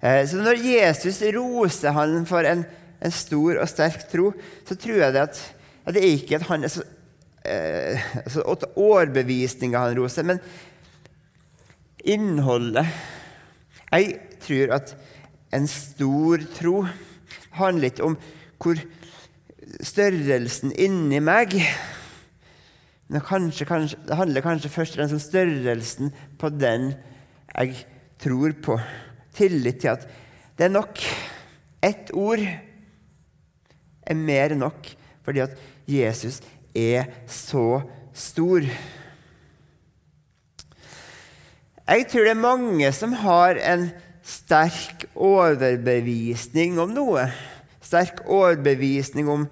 Eh, 0.00 0.22
så 0.26 0.40
når 0.40 0.62
Jesus 0.64 1.20
roser 1.36 1.92
han 1.96 2.24
for 2.28 2.46
en, 2.48 2.64
en, 3.00 3.12
stor 3.12 3.60
og 3.60 3.68
sterk 3.68 4.06
tro, 4.10 4.30
så 4.64 4.76
tror 4.80 5.02
jeg 5.04 5.16
det 5.16 5.26
at, 5.28 5.42
at 5.84 5.96
det 5.96 6.04
er 6.04 6.16
ikke 6.16 6.40
at 6.40 6.48
han 6.48 6.64
er 6.64 6.72
så 6.72 6.86
altså 7.44 8.44
overbevisninga 8.76 9.80
han 9.86 9.96
roser, 9.96 10.26
men 10.28 10.42
innholdet. 12.04 12.86
Jeg 13.90 14.18
tror 14.44 14.74
at 14.76 14.92
en 15.56 15.66
stor 15.68 16.44
tro 16.54 16.74
handler 17.56 17.88
litt 17.88 18.02
om 18.04 18.16
hvor 18.60 18.78
størrelsen 19.84 20.74
inni 20.78 21.20
meg 21.24 21.56
men 23.10 23.22
kanskje, 23.26 23.66
kanskje, 23.66 23.98
Det 24.06 24.16
handler 24.16 24.44
kanskje 24.44 24.70
først 24.70 24.94
og 24.94 25.00
fremst 25.00 25.16
om 25.16 25.22
størrelsen 25.22 26.12
på 26.38 26.50
den 26.54 26.92
jeg 27.50 27.74
tror 28.22 28.52
på 28.62 28.76
tillit 29.34 29.80
til 29.82 29.90
at 29.96 30.04
det 30.58 30.68
er 30.68 30.72
nok. 30.74 31.00
Ett 31.82 32.12
ord 32.14 32.42
er 34.06 34.14
mer 34.14 34.54
enn 34.54 34.62
nok 34.62 34.92
fordi 35.26 35.42
at 35.42 35.56
Jesus 35.90 36.38
er 36.76 37.10
så 37.30 37.82
stor. 38.14 38.66
Jeg 41.90 42.06
tror 42.06 42.26
det 42.26 42.34
er 42.34 42.44
mange 42.44 42.92
som 42.94 43.16
har 43.24 43.58
en 43.58 43.88
sterk 44.26 45.08
overbevisning 45.18 46.78
om 46.78 46.92
noe. 46.94 47.26
Sterk 47.82 48.22
overbevisning 48.30 49.30
om 49.30 49.48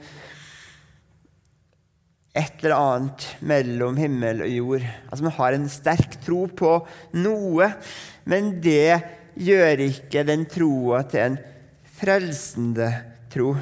et 2.39 2.61
eller 2.63 2.77
annet 2.77 3.27
mellom 3.43 3.99
himmel 3.99 4.45
og 4.45 4.53
jord. 4.53 4.87
Altså 5.09 5.27
Man 5.27 5.37
har 5.41 5.57
en 5.57 5.69
sterk 5.73 6.19
tro 6.23 6.45
på 6.47 6.75
noe, 7.19 7.73
men 8.29 8.53
det 8.63 9.01
gjør 9.39 9.83
ikke 9.89 10.27
den 10.29 10.47
troa 10.51 11.03
til 11.11 11.25
en 11.25 11.39
frelsende 11.99 12.93
tro. 13.33 13.57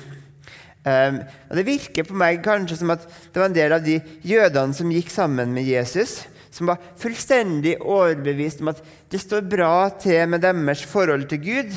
Um, 0.87 1.19
og 1.51 1.59
Det 1.59 1.67
virker 1.67 2.07
på 2.07 2.15
meg 2.15 2.45
kanskje 2.45 2.79
som 2.79 2.93
at 2.95 3.03
det 3.35 3.41
var 3.41 3.49
en 3.49 3.57
del 3.57 3.75
av 3.75 3.83
de 3.83 3.97
jødene 4.23 4.77
som 4.77 4.93
gikk 4.95 5.11
sammen 5.11 5.51
med 5.55 5.67
Jesus, 5.67 6.21
som 6.55 6.71
var 6.71 6.79
fullstendig 7.01 7.75
overbevist 7.83 8.63
om 8.63 8.71
at 8.71 8.85
det 9.11 9.19
står 9.19 9.49
bra 9.51 9.89
til 9.99 10.31
med 10.31 10.45
deres 10.45 10.85
forhold 10.87 11.27
til 11.33 11.43
Gud, 11.43 11.75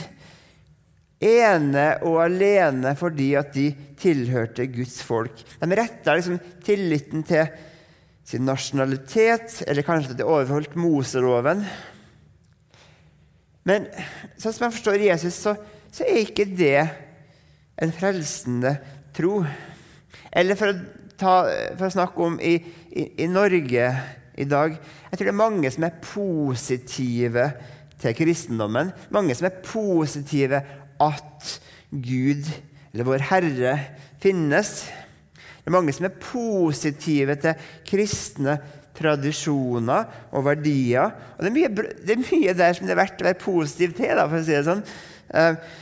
ene 1.20 1.88
og 2.06 2.20
alene 2.28 2.94
fordi 2.96 3.34
at 3.36 3.50
de 3.58 3.72
tilhørte 4.00 4.70
Guds 4.72 5.01
folk. 5.04 5.42
De 5.60 5.80
retta 5.82 6.16
liksom 6.16 6.38
tilliten 6.63 7.25
til 7.28 7.50
sin 8.30 8.46
nasjonalitet, 8.46 9.63
eller 9.66 9.84
kanskje 9.84 10.13
at 10.13 10.22
de 10.22 10.30
overholdt 10.30 10.78
Moseloven. 10.78 11.66
Men 13.66 13.89
sånn 14.38 14.54
som 14.54 14.68
jeg 14.68 14.78
forstår 14.78 15.06
Jesus, 15.10 15.42
så, 15.42 15.56
så 15.89 16.06
er 16.06 16.22
ikke 16.22 16.46
det 16.46 16.86
en 17.80 17.94
frelsende 17.96 18.78
tro. 19.20 19.42
Eller 20.32 20.60
for 20.60 20.72
å, 20.72 20.78
ta, 21.20 21.36
for 21.76 21.90
å 21.90 21.94
snakke 21.94 22.26
om 22.26 22.40
i, 22.42 22.56
i, 22.90 23.06
i, 23.26 23.28
Norge 23.30 23.90
i 24.40 24.46
dag 24.48 24.76
Jeg 24.78 25.18
tror 25.18 25.26
det 25.28 25.34
er 25.34 25.42
mange 25.42 25.72
som 25.74 25.86
er 25.88 26.00
positive 26.04 27.50
til 28.00 28.16
kristendommen. 28.16 28.94
Mange 29.12 29.36
som 29.36 29.50
er 29.50 29.60
positive 29.66 30.62
at 31.04 31.50
Gud, 31.92 32.48
eller 32.94 33.08
Vår 33.08 33.26
Herre, 33.32 33.74
finnes. 34.24 34.86
Det 35.60 35.68
er 35.68 35.76
mange 35.76 35.96
som 35.96 36.08
er 36.08 36.16
positive 36.24 37.36
til 37.44 37.68
kristne 37.88 38.56
tradisjoner 39.00 40.32
og 40.36 40.46
verdier. 40.48 41.12
Og 41.36 41.44
det 41.44 41.52
er, 41.52 41.56
mye, 41.58 41.92
det 42.08 42.16
er 42.16 42.24
mye 42.24 42.56
der 42.58 42.78
som 42.78 42.88
det 42.88 42.96
er 42.96 43.02
verdt 43.02 43.24
å 43.24 43.28
være 43.28 43.42
positiv 43.44 43.96
til. 44.00 44.16
Da, 44.16 44.28
for 44.28 44.40
å 44.40 44.46
si 44.46 44.56
det 44.56 44.66
sånn. 44.68 44.84
Uh, 45.30 45.78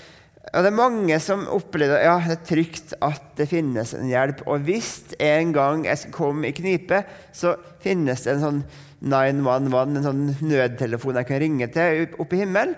og 0.48 0.64
det 0.64 0.70
er 0.70 0.78
mange 0.78 1.18
som 1.20 1.44
opplever 1.52 2.06
ja, 2.06 2.16
det 2.24 2.38
er 2.38 2.48
trygt 2.48 2.94
at 3.04 3.24
det 3.40 3.50
finnes 3.52 3.92
en 3.98 4.08
hjelp. 4.08 4.46
Og 4.48 4.64
hvis 4.68 4.92
en 5.20 5.52
gang 5.56 5.84
jeg 5.88 6.12
komme 6.16 6.48
i 6.48 6.56
knipe, 6.56 7.02
så 7.36 7.58
finnes 7.84 8.24
det 8.24 8.36
en 8.36 8.44
sånn 8.46 8.62
911, 9.04 9.98
en 10.00 10.08
sånn 10.08 10.24
nødtelefon 10.48 11.20
jeg 11.20 11.30
kan 11.30 11.42
ringe 11.44 11.68
til 11.74 12.08
oppe 12.18 12.38
i 12.38 12.42
himmelen, 12.46 12.78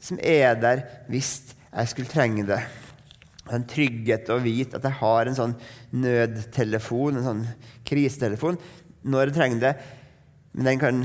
som 0.00 0.18
er 0.24 0.56
der 0.58 0.84
hvis 1.12 1.52
jeg 1.52 1.92
skulle 1.92 2.10
trenge 2.10 2.46
det. 2.48 2.60
En 3.52 3.68
trygghet 3.68 4.30
å 4.32 4.40
vite 4.40 4.78
at 4.78 4.86
jeg 4.88 4.98
har 5.02 5.28
en 5.28 5.36
sånn 5.36 5.56
nødtelefon, 6.00 7.20
en 7.20 7.26
sånn 7.26 7.46
krisetelefon, 7.86 8.58
når 9.04 9.28
jeg 9.28 9.36
trenger 9.36 9.64
det. 9.66 9.74
Men 10.56 10.72
den 10.72 10.80
kan 10.80 11.02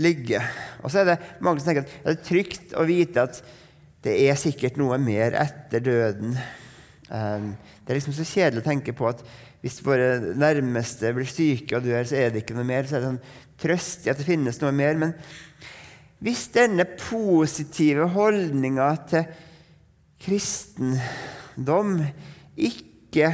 ligge. 0.00 0.40
Og 0.80 0.92
så 0.92 1.02
er 1.02 1.10
det 1.10 1.22
mange 1.44 1.60
som 1.60 1.72
tenker 1.72 1.84
at 1.84 1.96
det 2.04 2.14
er 2.14 2.28
trygt 2.28 2.76
å 2.78 2.86
vite 2.88 3.26
at 3.26 3.42
det 4.04 4.14
er 4.28 4.38
sikkert 4.38 4.78
noe 4.78 4.98
mer 5.02 5.34
etter 5.40 5.82
døden. 5.82 6.36
Um, 7.08 7.56
Det 7.82 7.94
er 7.94 7.98
liksom 7.98 8.16
så 8.18 8.26
kjedelig 8.28 8.60
å 8.60 8.68
tenke 8.68 8.92
på 8.92 9.06
at 9.08 9.22
hvis 9.62 9.80
våre 9.82 10.34
nærmeste 10.38 11.10
blir 11.16 11.26
syke 11.26 11.78
og 11.78 11.86
dør, 11.86 12.04
så 12.06 12.18
er 12.20 12.30
det 12.30 12.42
ikke 12.42 12.54
noe 12.54 12.68
mer. 12.68 12.84
Så 12.86 12.98
er 12.98 13.00
det 13.00 13.08
sånn 13.08 13.22
trøst 13.58 14.06
i 14.06 14.12
at 14.12 14.20
det 14.20 14.28
finnes 14.28 14.60
noe 14.60 14.74
mer. 14.76 14.94
Men 15.00 15.14
hvis 16.22 16.44
denne 16.54 16.84
positive 17.00 18.10
holdninga 18.14 18.90
til 19.10 19.24
kristendom 20.22 21.96
ikke 22.54 23.32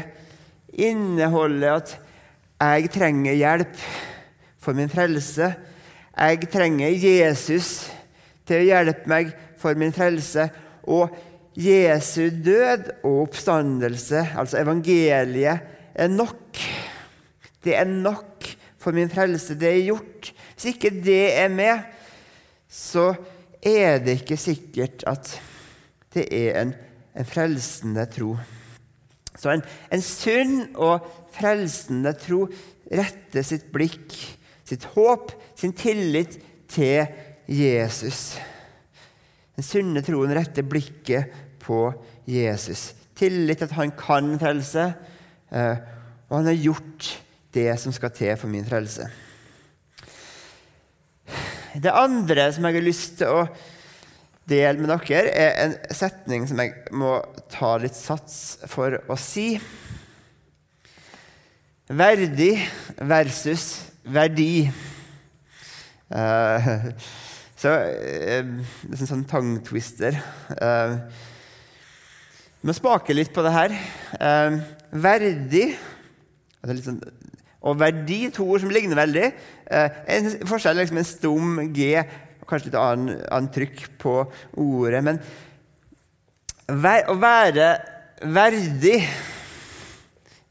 inneholder 0.75 1.81
at 1.81 1.95
jeg 2.65 2.93
trenger 2.95 3.37
hjelp 3.37 3.77
for 4.63 4.77
min 4.77 4.93
frelse, 4.93 5.51
jeg 6.15 6.51
trenger 6.53 6.95
Jesus 6.95 7.91
til 8.47 8.63
å 8.63 8.69
hjelpe 8.69 9.11
meg 9.11 9.35
for 9.65 9.81
min 9.81 9.95
frelse, 9.97 10.49
og 10.85 11.15
Jesu 11.57 12.29
død 12.45 12.91
og 13.07 13.23
oppstandelse, 13.29 14.27
altså 14.37 14.61
evangeliet, 14.61 15.71
er 15.95 16.09
nok. 16.11 16.59
Det 17.65 17.77
er 17.77 17.85
nok 17.89 18.45
for 18.79 18.93
min 18.93 19.11
frelse. 19.11 19.57
Det 19.57 19.71
er 19.71 19.85
gjort. 19.87 20.33
Hvis 20.53 20.75
ikke 20.75 20.91
det 21.05 21.37
er 21.39 21.49
med, 21.49 21.79
så 22.69 23.15
er 23.63 23.99
det 24.03 24.21
ikke 24.21 24.37
sikkert 24.37 25.07
at 25.07 25.31
det 26.15 26.27
er 26.29 26.61
en, 26.61 26.75
en 27.17 27.27
frelsende 27.27 28.05
tro. 28.11 28.35
Så 29.39 29.51
en, 29.51 29.65
en, 29.93 30.03
sunn 30.03 30.59
og 30.75 31.07
frelsende 31.35 32.13
tro 32.19 32.45
retter 32.93 33.47
sitt 33.47 33.71
blikk, 33.75 34.15
sitt 34.67 34.85
håp, 34.95 35.33
sin 35.59 35.75
tillit 35.75 36.37
til 36.71 37.07
Jesus. 37.51 38.37
Den 39.55 39.67
sunne 39.67 40.03
troen 40.03 40.35
retter 40.35 40.67
blikket 40.67 41.35
på 41.63 41.87
Jesus. 42.27 42.93
Tillit 43.15 43.61
til 43.61 43.69
at 43.69 43.77
han 43.79 43.93
kan 43.97 44.33
frelse, 44.41 44.89
eh, 45.55 45.77
og 46.29 46.41
han 46.41 46.51
har 46.51 46.59
gjort 46.59 47.13
det 47.55 47.69
som 47.79 47.95
skal 47.95 48.11
til 48.15 48.35
for 48.41 48.51
min 48.51 48.67
frelse. 48.67 49.07
Det 51.75 51.91
andre 51.91 52.51
som 52.55 52.67
jeg 52.67 52.77
har 52.77 52.87
lyst 52.87 53.17
til 53.19 53.31
å 53.31 53.47
dele 54.49 54.79
med 54.79 54.91
dere, 54.91 55.31
er 55.31 55.55
en 55.65 55.75
setning 55.95 56.45
som 56.49 56.61
jeg 56.61 56.75
må 56.95 57.17
ta 57.51 57.75
litt 57.81 57.97
sats 57.97 58.59
for 58.71 58.99
å 59.11 59.17
si. 59.19 59.55
Verdig 61.89 62.53
versus 62.99 63.67
verdi. 64.05 64.67
Uh, 66.13 66.93
så 67.65 67.73
eh, 67.81 68.45
Det 68.45 68.93
er 68.93 69.01
en 69.01 69.09
sånn 69.09 69.27
tangtwister. 69.29 70.19
Eh, 70.53 70.97
vi 72.61 72.69
må 72.69 72.75
spake 72.77 73.17
litt 73.17 73.33
på 73.35 73.45
det 73.45 73.53
her. 73.55 73.77
Eh, 74.21 74.59
verdig 75.05 75.67
sånn, 76.65 77.01
og 77.65 77.79
verdi, 77.81 78.27
to 78.33 78.45
ord 78.45 78.61
som 78.61 78.73
ligner 78.73 78.99
veldig. 78.99 79.29
en 79.73 80.27
forskjell 80.49 80.77
liksom 80.77 80.99
en 81.01 81.07
stum 81.09 81.61
G 81.73 81.95
kanskje 82.49 82.69
litt 82.69 82.77
annen, 82.77 83.23
annen 83.33 83.51
trykk 83.53 83.87
på 84.01 84.19
ordet. 84.61 85.01
Men 85.05 85.21
å 87.09 87.17
være 87.21 87.71
verdig 88.25 88.99
eh, 89.01 89.34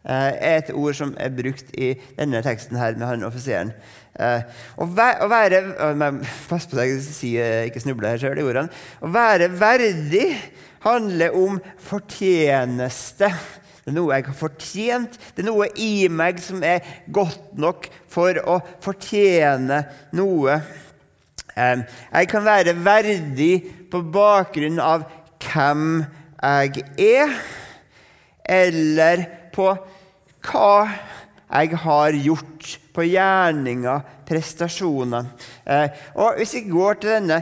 er 0.04 0.58
et 0.58 0.72
ord 0.76 0.96
som 0.98 1.14
er 1.22 1.32
brukt 1.36 1.70
i 1.80 1.94
denne 2.18 2.42
teksten 2.44 2.80
her 2.80 2.98
med 2.98 3.08
han 3.08 3.28
offiseren. 3.28 3.72
Eh, 4.20 4.44
å, 4.78 4.86
være 4.86 5.62
Pass 6.50 6.68
på 6.70 6.78
deg, 6.78 6.98
si, 7.02 7.34
ikke 7.40 7.82
snuble 7.82 8.12
her 8.12 8.22
sjøl 8.22 8.42
i 8.42 8.46
ordene. 8.46 8.84
Å 9.02 9.10
være 9.14 9.50
verdig 9.58 10.28
handler 10.84 11.36
om 11.40 11.60
fortjeneste. 11.82 13.30
Det 13.84 13.92
er 13.92 13.98
noe 13.98 14.16
jeg 14.16 14.28
har 14.30 14.38
fortjent. 14.40 15.20
Det 15.36 15.44
er 15.44 15.50
noe 15.50 15.68
i 15.80 16.08
meg 16.12 16.40
som 16.44 16.64
er 16.64 16.84
godt 17.12 17.56
nok 17.60 17.90
for 18.12 18.38
å 18.48 18.60
fortjene 18.84 19.82
noe. 20.16 20.60
Jeg 21.54 22.30
kan 22.32 22.46
være 22.46 22.74
verdig 22.80 23.54
på 23.92 24.02
bakgrunn 24.14 24.80
av 24.82 25.06
hvem 25.44 26.04
jeg 26.44 26.84
er, 26.98 27.36
eller 28.44 29.26
på 29.54 29.68
hva 30.44 30.70
jeg 31.54 31.78
har 31.84 32.18
gjort, 32.18 32.70
på 32.94 33.06
gjerninger, 33.06 34.02
prestasjoner. 34.28 35.30
Eh, 35.66 36.02
og 36.18 36.40
Hvis 36.40 36.56
vi 36.58 36.64
går 36.72 36.98
til 37.02 37.16
denne 37.18 37.40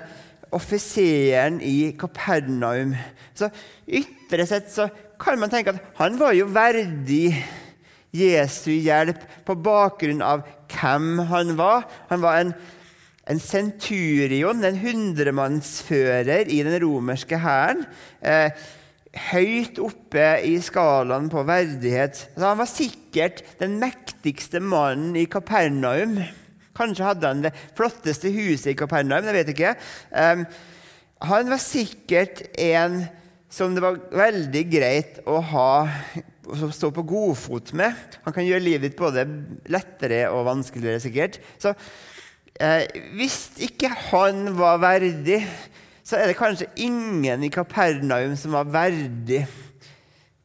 offiseren 0.51 1.61
i 1.63 1.93
Kapernaum, 1.99 2.93
så 3.35 3.49
ytre 3.87 4.45
sett 4.47 4.71
så 4.71 4.89
kan 5.21 5.39
man 5.39 5.51
tenke 5.51 5.75
at 5.75 5.95
han 5.99 6.19
var 6.19 6.35
jo 6.35 6.49
verdig 6.51 7.35
Jesu 8.11 8.73
hjelp 8.73 9.21
på 9.47 9.55
bakgrunn 9.63 10.23
av 10.25 10.43
hvem 10.71 11.23
han 11.31 11.55
var. 11.59 11.87
Han 12.11 12.23
var 12.23 12.39
en 12.41 12.53
en 13.29 13.39
centurion, 13.39 14.63
en 14.65 14.79
hundremannsfører 14.81 16.49
i 16.49 16.61
den 16.65 16.77
romerske 16.83 17.37
hæren. 17.39 17.85
Eh, 18.21 18.51
høyt 19.11 19.79
oppe 19.83 20.25
i 20.47 20.55
skalaen 20.63 21.27
på 21.31 21.43
verdighet. 21.47 22.25
Altså, 22.31 22.45
han 22.45 22.61
var 22.61 22.69
sikkert 22.69 23.41
den 23.59 23.77
mektigste 23.81 24.61
mannen 24.63 25.17
i 25.19 25.27
Kapernaum. 25.31 26.19
Kanskje 26.77 27.07
hadde 27.09 27.31
han 27.31 27.41
det 27.43 27.53
flotteste 27.77 28.31
huset 28.31 28.71
i 28.71 28.77
Kapernaum. 28.79 29.27
jeg 29.27 29.39
vet 29.41 29.51
ikke. 29.55 29.73
Um, 30.15 30.45
han 31.27 31.51
var 31.51 31.61
sikkert 31.61 32.45
en 32.57 33.03
som 33.51 33.75
det 33.75 33.83
var 33.83 33.99
veldig 34.15 34.61
greit 34.71 35.19
å 35.27 35.41
ha 35.43 35.73
å 36.51 36.71
stå 36.71 36.89
på 36.95 37.03
godfot 37.03 37.73
med. 37.75 38.15
Han 38.23 38.33
kan 38.33 38.47
gjøre 38.47 38.63
livet 38.63 38.87
ditt 38.87 38.99
både 38.99 39.27
lettere 39.71 40.23
og 40.31 40.47
vanskeligere, 40.47 41.03
sikkert. 41.03 41.41
Så 41.59 41.75
Eh, 42.61 42.83
hvis 43.17 43.49
ikke 43.63 43.89
han 44.11 44.51
var 44.57 44.81
verdig, 44.83 45.39
så 46.11 46.19
er 46.19 46.27
det 46.27 46.39
kanskje 46.39 46.67
ingen 46.83 47.45
i 47.47 47.51
Kapernaum 47.53 48.35
som 48.35 48.57
var 48.57 48.67
verdig 48.67 49.45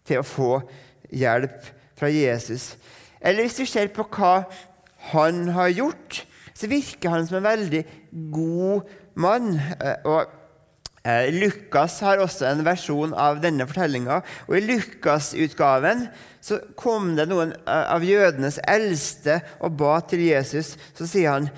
til 0.06 0.22
å 0.22 0.26
få 0.26 0.50
hjelp 1.10 1.66
fra 1.98 2.10
Jesus. 2.12 2.76
Eller 3.18 3.46
hvis 3.46 3.58
du 3.58 3.66
ser 3.66 3.90
på 3.90 4.06
hva 4.14 4.44
han 5.10 5.48
har 5.56 5.72
gjort, 5.74 6.22
så 6.56 6.70
virker 6.70 7.12
han 7.12 7.26
som 7.26 7.40
en 7.40 7.48
veldig 7.48 7.82
god 8.32 8.92
mann. 9.18 9.56
Eh, 9.58 10.06
og 10.06 10.30
eh, 11.02 11.32
Lukas 11.34 11.98
har 12.06 12.22
også 12.22 12.46
en 12.48 12.62
versjon 12.66 13.14
av 13.18 13.42
denne 13.42 13.66
fortellinga. 13.68 14.20
I 14.46 14.62
Lukas-utgaven 14.64 16.06
så 16.44 16.60
kom 16.78 17.14
det 17.18 17.26
noen 17.30 17.56
eh, 17.58 17.86
av 17.90 18.06
jødenes 18.06 18.60
eldste 18.62 19.40
og 19.58 19.74
ba 19.82 19.98
til 20.06 20.28
Jesus. 20.28 20.76
Så 20.94 21.10
sier 21.10 21.34
han 21.34 21.50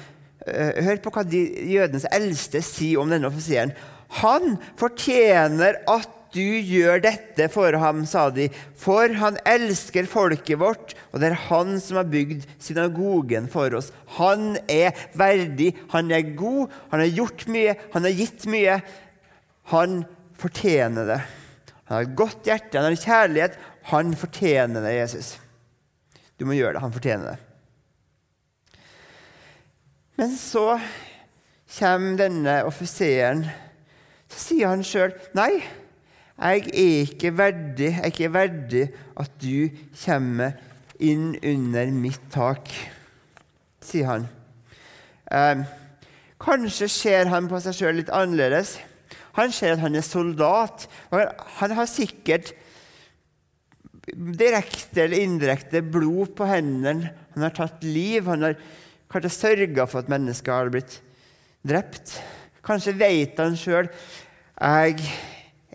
hør 0.49 0.97
på 1.05 1.11
hva 1.13 1.27
de 1.29 1.43
jødenes 1.69 2.07
eldste 2.15 2.63
sier 2.65 3.03
om 3.03 3.11
denne 3.13 3.29
offiseren. 3.29 3.75
Han 4.23 4.57
fortjener 4.81 5.83
at 5.91 6.15
du 6.35 6.61
gjør 6.61 7.01
dette 7.01 7.47
for 7.53 7.73
ham, 7.81 8.03
sa 8.09 8.27
de, 8.33 8.49
for 8.77 9.13
han 9.21 9.39
elsker 9.49 10.09
folket 10.11 10.61
vårt, 10.61 10.93
og 11.13 11.23
det 11.23 11.31
er 11.31 11.41
han 11.49 11.79
som 11.81 12.01
har 12.01 12.11
bygd 12.11 12.45
synagogen 12.63 13.49
for 13.53 13.73
oss. 13.79 13.91
Han 14.19 14.59
er 14.69 14.97
verdig, 15.17 15.73
han 15.95 16.13
er 16.13 16.35
god, 16.37 16.75
han 16.93 17.05
har 17.05 17.15
gjort 17.17 17.47
mye, 17.49 17.75
han 17.95 18.09
har 18.09 18.17
gitt 18.17 18.49
mye. 18.51 18.79
Han 19.73 20.03
fortjener 20.39 21.09
det. 21.09 21.21
Han 21.89 21.97
har 21.97 22.07
et 22.07 22.17
godt 22.17 22.49
hjerte, 22.49 22.77
han 22.77 22.91
har 22.91 23.01
kjærlighet. 23.01 23.59
Han 23.89 24.13
fortjener 24.17 24.85
det, 24.85 24.95
Jesus. 24.99 25.29
Du 26.37 26.45
må 26.47 26.57
gjøre 26.57 26.77
det. 26.77 26.83
Han 26.85 26.93
fortjener 26.93 27.33
det. 27.33 28.83
Men 30.19 30.35
så 30.37 30.67
kommer 31.79 32.19
denne 32.21 32.59
offiseren. 32.69 33.47
Så 34.29 34.41
sier 34.51 34.71
han 34.71 34.85
sjøl 34.85 35.15
nei, 35.37 35.63
jeg 36.39 36.69
er 36.69 37.07
ikke 37.07 37.33
verdig, 37.35 37.91
jeg 37.91 38.03
er 38.03 38.13
ikke 38.13 38.35
verdig 38.35 38.85
at 39.19 39.33
du 39.43 39.71
kommer 40.05 40.59
inn 41.03 41.33
under 41.37 41.91
mitt 41.95 42.29
tak, 42.35 42.71
sier 43.83 44.11
han. 44.11 44.29
Eh, 45.33 45.65
kanskje 46.43 46.91
ser 46.93 47.33
han 47.33 47.49
på 47.51 47.61
seg 47.63 47.77
sjøl 47.79 48.01
litt 48.01 48.13
annerledes. 48.15 48.77
Han 49.39 49.55
ser 49.55 49.77
at 49.77 49.85
han 49.85 49.99
er 49.99 50.07
soldat. 50.07 50.89
Han 51.11 51.75
har 51.79 51.91
sikkert 51.91 52.53
direkte 54.09 55.05
eller 55.05 55.23
indirekte 55.23 55.83
blod 55.85 56.35
på 56.39 56.49
hendene. 56.49 57.13
Han 57.35 57.47
har 57.47 57.55
tatt 57.55 57.85
liv. 57.87 58.27
Han 58.27 58.47
har 58.49 58.59
Kanskje 59.09 59.31
sørga 59.33 59.87
for 59.89 60.05
at 60.05 60.11
mennesker 60.13 60.53
har 60.53 60.69
blitt 60.73 60.99
drept. 61.65 62.19
Kanskje 62.69 62.97
vet 63.01 63.39
han 63.41 63.57
sjøl 63.57 63.89
jeg 64.59 65.05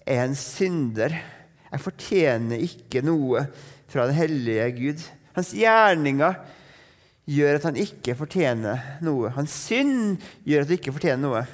er 0.04 0.26
en 0.26 0.36
synder. 0.36 1.14
Jeg 1.72 1.82
fortjener 1.82 2.66
ikke 2.66 3.02
noe 3.06 3.46
fra 3.90 4.10
den 4.10 4.18
hellige 4.18 4.66
Gud. 4.76 5.06
Hans 5.38 5.54
gjerninger 5.56 6.36
gjør 7.32 7.58
at 7.58 7.68
han 7.70 7.80
ikke 7.80 8.18
fortjener 8.20 9.00
noe. 9.06 9.32
Hans 9.38 9.56
synd 9.70 10.20
gjør 10.44 10.66
at 10.66 10.74
han 10.74 10.82
ikke 10.82 10.96
fortjener 10.98 11.24
noe. 11.24 11.46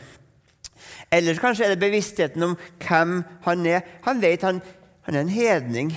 Eller 1.13 1.37
kanskje 1.41 1.67
er 1.67 1.75
det 1.75 1.83
bevisstheten 1.83 2.49
om 2.49 2.57
hvem 2.81 3.21
han 3.45 3.69
er. 3.69 3.85
Han 4.09 4.25
vet 4.25 4.43
han, 4.47 4.63
han 5.05 5.15
er 5.15 5.23
en 5.23 5.33
hedning. 5.37 5.93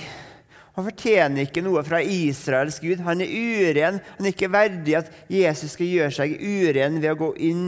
Han 0.77 0.87
fortjener 0.87 1.47
ikke 1.47 1.65
noe 1.65 1.81
fra 1.85 1.99
Israels 2.01 2.79
Gud. 2.81 3.01
Han 3.05 3.25
er 3.25 3.33
uren. 3.33 3.99
Han 4.17 4.25
er 4.25 4.33
ikke 4.33 4.53
verdig 4.53 4.99
at 5.01 5.11
Jesus 5.33 5.75
skal 5.75 5.89
gjøre 5.89 6.15
seg 6.21 6.37
uren 6.39 7.01
ved 7.01 7.11
å 7.13 7.19
gå 7.25 7.35
inn 7.49 7.67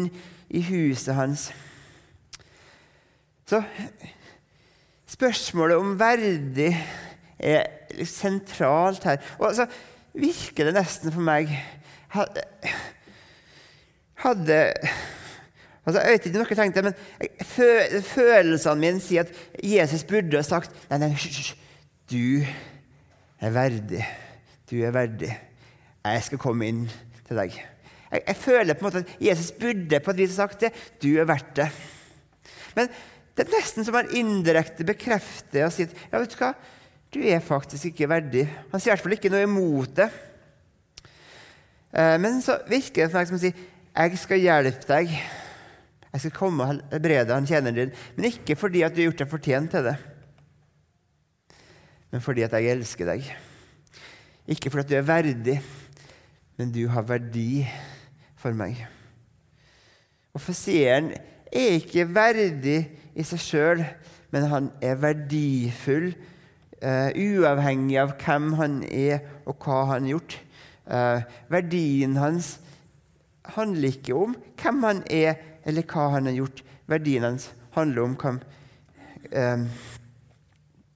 i 0.54 0.62
huset 0.70 1.18
hans. 1.18 1.50
Så 3.46 3.62
spørsmålet 5.08 5.78
om 5.78 6.00
verdig 6.00 6.72
er 7.40 7.66
sentralt 8.10 9.04
her. 9.06 9.22
Og 9.40 9.54
så 9.56 9.68
virker 10.16 10.70
det 10.70 10.78
nesten 10.78 11.14
for 11.14 11.26
meg 11.26 11.52
Hadde 14.24 14.62
Altså, 15.86 16.00
jeg 16.02 16.12
vet 16.12 16.26
ikke 16.26 16.40
om 16.40 16.46
dere 16.46 16.56
tenkte 16.58 16.82
men 16.82 16.96
Følelsene 18.08 18.82
mine 18.82 19.02
sier 19.04 19.28
at 19.28 19.62
Jesus 19.62 20.06
burde 20.08 20.40
ha 20.40 20.46
sagt 20.46 20.74
nei, 20.90 20.98
nei, 21.04 21.12
hysj, 21.14 21.52
du 22.10 22.42
er 23.42 23.54
verdig. 23.54 24.02
Du 24.72 24.80
er 24.82 24.94
verdig. 24.96 25.30
Jeg 26.06 26.24
skal 26.26 26.42
komme 26.42 26.70
inn 26.70 26.84
til 27.28 27.38
deg. 27.38 27.54
Jeg, 27.54 28.22
jeg 28.22 28.38
føler 28.40 28.74
på 28.74 28.86
en 28.86 28.88
måte 28.88 29.04
at 29.04 29.14
Jesus 29.28 29.52
burde 29.60 30.00
på 30.02 30.14
et 30.14 30.22
vis 30.24 30.34
ha 30.34 30.48
sagt 30.48 30.66
det. 30.66 30.72
Du 31.04 31.12
er 31.20 31.30
verdt 31.30 31.54
det. 31.60 31.68
Men 32.78 32.90
det 33.36 33.44
er 33.44 33.52
nesten 33.52 33.84
som 33.84 33.98
han 33.98 34.14
indirekte 34.16 34.86
bekrefter 34.88 35.66
og 35.68 35.74
sier 35.76 35.92
ja, 35.92 36.20
vet 36.22 36.32
du 36.32 36.40
hva? 36.40 36.54
Du 37.12 37.20
er 37.24 37.44
faktisk 37.44 37.90
ikke 37.92 38.10
verdig. 38.12 38.46
Han 38.72 38.82
sier 38.82 38.92
i 38.92 38.96
hvert 38.96 39.04
fall 39.06 39.16
ikke 39.18 39.32
noe 39.32 39.46
imot 39.48 39.94
det. 40.00 40.08
Eh, 41.96 42.16
men 42.20 42.42
så 42.44 42.58
virker 42.68 43.08
det 43.08 43.26
som 43.30 43.38
å 43.38 43.42
si 43.42 43.52
jeg 43.96 44.20
skal 44.20 44.42
hjelpe 44.44 44.88
deg. 44.90 45.14
Jeg 46.16 46.24
skal 46.24 46.36
komme 46.36 46.64
og 46.64 46.72
helbrede 46.94 47.36
han 47.36 47.48
tjeneren 47.48 47.76
din, 47.76 47.96
men 48.16 48.30
ikke 48.30 48.56
fordi 48.60 48.86
at 48.88 48.96
du 48.96 49.02
har 49.02 49.10
gjort 49.10 49.24
deg 49.24 49.32
fortjent 49.32 49.74
til 49.74 49.84
det, 49.84 49.96
men 52.12 52.24
fordi 52.24 52.46
at 52.46 52.56
jeg 52.56 52.72
elsker 52.72 53.10
deg. 53.10 53.26
Ikke 54.56 54.72
fordi 54.72 54.86
at 54.86 54.92
du 54.94 54.96
er 54.96 55.10
verdig, 55.10 55.56
men 56.56 56.72
du 56.72 56.86
har 56.88 57.04
verdi 57.04 57.66
for 58.40 58.56
meg. 58.56 58.80
Offiseren 60.36 61.12
er 61.52 61.80
ikke 61.82 62.08
verdig 62.08 62.78
i 63.16 63.24
seg 63.26 63.42
sjøl, 63.42 63.84
men 64.36 64.48
han 64.52 64.70
er 64.84 65.00
verdifull, 65.00 66.12
uh, 66.84 67.10
uavhengig 67.16 67.98
av 68.02 68.16
hvem 68.20 68.54
han 68.60 68.82
er, 68.90 69.24
og 69.48 69.58
hva 69.64 69.82
han 69.94 70.08
har 70.08 70.16
gjort. 70.18 70.38
Uh, 70.86 71.24
verdien 71.50 72.18
hans 72.22 72.56
handler 73.56 73.96
ikke 73.96 74.18
om 74.18 74.36
hvem 74.62 74.84
han 74.86 75.04
er, 75.14 75.40
eller 75.66 75.86
hva 75.90 76.10
han 76.18 76.30
har 76.30 76.40
gjort. 76.40 76.64
Verdien 76.92 77.26
hans 77.26 77.50
handler 77.78 78.06
om 78.06 78.18
hvem, 78.22 78.42
um, 79.32 79.68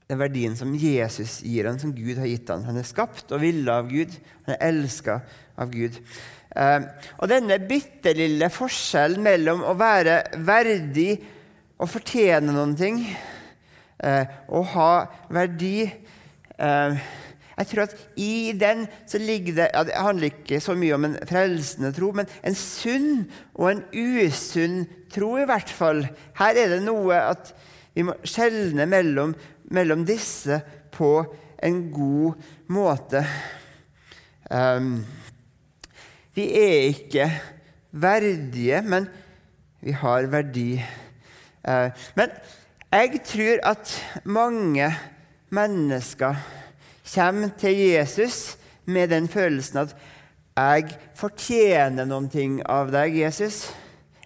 den 0.10 0.20
verdien 0.20 0.58
som 0.58 0.74
Jesus 0.74 1.40
gir 1.46 1.70
han, 1.70 1.80
som 1.82 1.94
Gud 1.94 2.18
har 2.18 2.30
gitt 2.30 2.50
han. 2.50 2.66
Han 2.66 2.82
er 2.82 2.88
skapt 2.88 3.32
og 3.32 3.44
villet 3.44 3.72
av 3.74 3.90
Gud. 3.90 4.16
Han 4.48 4.56
er 4.56 4.64
elska 4.72 5.20
av 5.60 5.74
Gud. 5.74 6.00
Uh, 6.50 6.82
og 7.22 7.30
denne 7.30 7.60
bitte 7.70 8.16
lille 8.18 8.50
forskjellen 8.52 9.22
mellom 9.26 9.62
å 9.70 9.76
være 9.78 10.24
verdig 10.46 11.12
og 11.80 11.90
fortjene 11.90 12.54
noen 12.56 12.78
ting, 12.80 13.04
Å 14.00 14.20
og 14.56 14.68
ha 14.72 14.92
verdi 15.28 15.84
eh, 15.84 17.00
jeg 17.60 17.68
tror 17.68 17.82
at 17.84 17.96
I 18.16 18.54
den 18.56 18.86
så 19.10 19.20
ligger 19.20 19.58
det 19.58 19.66
ja, 19.74 19.82
Det 19.84 19.98
handler 20.00 20.32
ikke 20.32 20.62
så 20.64 20.76
mye 20.80 20.96
om 20.96 21.08
en 21.10 21.18
frelsende 21.28 21.92
tro, 21.96 22.14
men 22.16 22.30
en 22.40 22.56
sunn 22.56 23.26
og 23.58 23.66
en 23.74 23.82
usunn 23.92 24.86
tro, 25.12 25.34
i 25.36 25.48
hvert 25.50 25.72
fall. 25.74 26.06
Her 26.40 26.56
er 26.56 26.76
det 26.76 26.84
noe 26.86 27.18
at 27.20 27.52
vi 27.98 28.06
må 28.08 28.16
skjelne 28.24 28.86
mellom, 28.88 29.34
mellom 29.76 30.06
disse 30.08 30.62
på 30.96 31.12
en 31.66 31.82
god 31.92 32.48
måte. 32.72 33.26
Um, 34.48 35.02
vi 36.38 36.48
er 36.56 36.94
ikke 36.94 37.28
verdige, 37.92 38.80
men 38.88 39.10
vi 39.84 39.98
har 40.00 40.30
verdi. 40.32 40.80
Uh, 41.68 41.90
men 42.16 42.32
jeg 42.90 43.22
tror 43.28 43.60
at 43.68 43.92
mange 44.26 44.88
mennesker 45.54 46.40
kommer 47.14 47.52
til 47.60 47.76
Jesus 47.78 48.58
med 48.86 49.12
den 49.12 49.28
følelsen 49.28 49.84
at 49.84 49.96
'jeg 50.60 50.98
fortjener 51.16 52.06
noen 52.06 52.30
ting 52.30 52.62
av 52.66 52.92
deg, 52.92 53.14
Jesus'. 53.16 53.72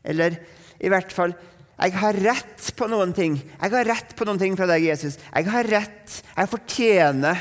Eller 0.04 0.38
i 0.80 0.90
hvert 0.90 1.12
fall 1.12 1.34
'jeg 1.80 1.94
har 1.94 2.14
rett 2.14 2.72
på 2.76 2.88
noen 2.88 3.14
ting'. 3.14 3.42
Jeg 3.62 3.72
har 3.72 3.86
rett 3.86 4.16
på 4.16 4.26
noen 4.26 4.40
ting 4.40 4.58
fra 4.58 4.66
deg, 4.66 4.84
Jesus. 4.84 5.18
Jeg 5.36 5.46
har 5.46 5.64
rett. 5.64 6.24
Jeg 6.38 6.50
fortjener 6.50 7.38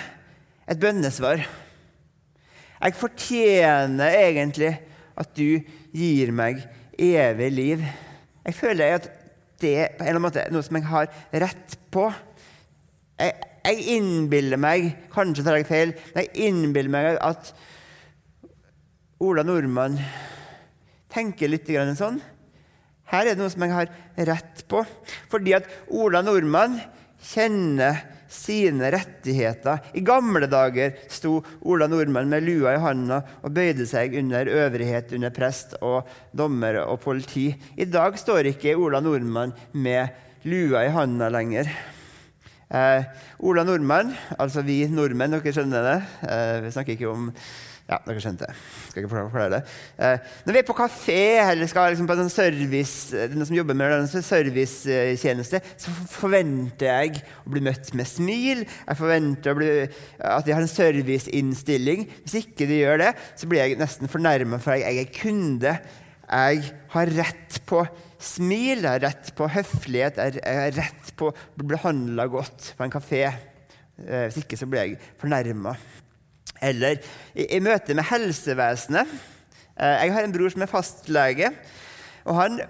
et 0.69 0.81
bønnesvar. 0.81 1.47
Jeg 2.83 2.95
fortjener 2.95 4.11
egentlig 4.11 4.79
at 5.17 5.35
du 5.37 5.61
gir 5.95 6.33
meg 6.33 6.69
evig 6.99 7.53
liv. 7.53 7.85
Jeg 8.45 8.55
føler 8.55 8.95
at 8.95 9.22
det 9.63 9.95
på 9.97 10.05
en 10.05 10.11
eller 10.11 10.19
annen 10.19 10.27
måte 10.27 10.47
noe 10.53 10.67
som 10.67 10.79
jeg 10.79 10.89
har 10.91 11.09
rett 11.45 11.77
på. 11.95 12.09
Jeg, 13.23 13.49
jeg 13.63 13.85
innbiller 13.95 14.59
meg 14.59 14.89
Kanskje 15.13 15.45
tar 15.47 15.59
jeg 15.61 15.69
feil, 15.69 15.95
men 16.13 16.27
jeg 16.27 16.49
innbiller 16.51 16.93
meg 16.93 17.19
at 17.23 17.53
Ola 19.23 19.45
Nordmann 19.47 20.01
tenker 21.13 21.51
litt 21.51 21.69
sånn. 21.99 22.19
Her 23.13 23.29
er 23.29 23.37
det 23.37 23.43
noe 23.43 23.53
som 23.53 23.63
jeg 23.63 23.75
har 23.77 23.91
rett 24.33 24.65
på. 24.71 24.81
Fordi 25.31 25.55
at 25.55 25.69
Ola 25.93 26.23
Nordmann 26.25 26.79
kjenner 27.23 28.01
sine 28.33 28.91
rettigheter. 28.95 29.83
I 29.95 30.03
gamle 30.05 30.49
dager 30.51 30.97
sto 31.13 31.39
Ola 31.69 31.89
Nordmann 31.91 32.31
med 32.33 32.47
lua 32.47 32.75
i 32.75 32.83
handa 32.83 33.23
og 33.43 33.55
bøyde 33.55 33.87
seg 33.89 34.17
under 34.19 34.49
øvrighet 34.49 35.13
under 35.17 35.35
prest 35.35 35.77
og 35.81 36.09
dommer 36.33 36.81
og 36.87 37.01
politi. 37.05 37.51
I 37.77 37.89
dag 37.89 38.19
står 38.19 38.53
ikke 38.55 38.77
Ola 38.81 39.03
Nordmann 39.05 39.55
med 39.73 40.09
lua 40.49 40.87
i 40.87 40.95
handa 40.95 41.29
lenger. 41.33 41.69
Eh, 42.73 43.05
Ola 43.45 43.67
Nordmann, 43.69 44.15
altså 44.41 44.63
vi 44.65 44.87
nordmenn, 44.89 45.35
dere 45.37 45.53
skjønner 45.53 45.85
det. 45.85 45.99
Eh, 46.25 46.57
vi 46.65 46.71
snakker 46.73 46.97
ikke 46.97 47.11
om 47.11 47.27
ja, 47.91 47.99
dere 48.07 48.23
skjønte. 48.23 48.49
Skal 48.89 49.03
ikke 49.03 49.11
forklare 49.11 49.57
det. 49.57 49.61
Eh, 49.99 50.29
når 50.47 50.55
vi 50.55 50.61
er 50.61 50.67
på 50.69 50.77
kafé 50.77 51.23
eller 51.43 51.69
skal 51.71 51.91
liksom 51.93 52.09
på 52.09 52.17
en 52.17 52.31
service, 52.33 53.25
noen 53.33 53.49
som 53.49 53.57
jobber 53.57 53.77
med 53.79 53.95
en 53.97 54.09
servicetjeneste, 54.13 55.61
så 55.83 55.95
forventer 56.13 56.89
jeg 56.89 57.25
å 57.43 57.53
bli 57.53 57.65
møtt 57.67 57.91
med 57.99 58.09
smil. 58.09 58.63
Jeg 58.65 59.01
forventer 59.01 59.59
bli, 59.59 59.73
at 60.23 60.47
de 60.47 60.55
har 60.55 60.63
en 60.63 60.71
serviceinnstilling. 60.71 62.07
Hvis 62.23 62.39
ikke 62.45 62.71
de 62.71 62.81
gjør 62.85 63.03
det, 63.07 63.13
så 63.37 63.51
blir 63.51 63.65
jeg 63.65 63.81
nesten 63.83 64.13
fornærma, 64.13 64.63
for 64.63 64.79
jeg 64.79 65.03
er 65.03 65.13
kunde. 65.19 65.77
Jeg 66.33 66.75
har 66.95 67.17
rett 67.19 67.59
på 67.69 67.83
smil, 68.23 68.85
jeg 68.85 68.89
har 68.89 69.03
rett 69.03 69.33
på 69.37 69.49
høflighet, 69.51 70.21
jeg 70.23 70.61
har 70.63 70.77
rett 70.79 71.11
på 71.19 71.33
å 71.33 71.35
bli 71.59 71.75
behandla 71.75 72.31
godt 72.31 72.73
på 72.79 72.87
en 72.87 72.95
kafé. 72.95 73.27
Eh, 74.07 74.29
hvis 74.29 74.41
ikke 74.45 74.61
så 74.61 74.71
blir 74.71 74.87
jeg 74.87 75.13
fornærma. 75.21 75.75
Eller 76.63 77.01
i, 77.35 77.47
i 77.57 77.61
møte 77.63 77.97
med 77.99 78.07
helsevesenet. 78.11 79.11
Eh, 79.77 79.97
jeg 80.05 80.15
har 80.15 80.27
en 80.27 80.35
bror 80.35 80.53
som 80.53 80.65
er 80.65 80.71
fastlege, 80.71 81.53
og 82.25 82.39
han 82.39 82.61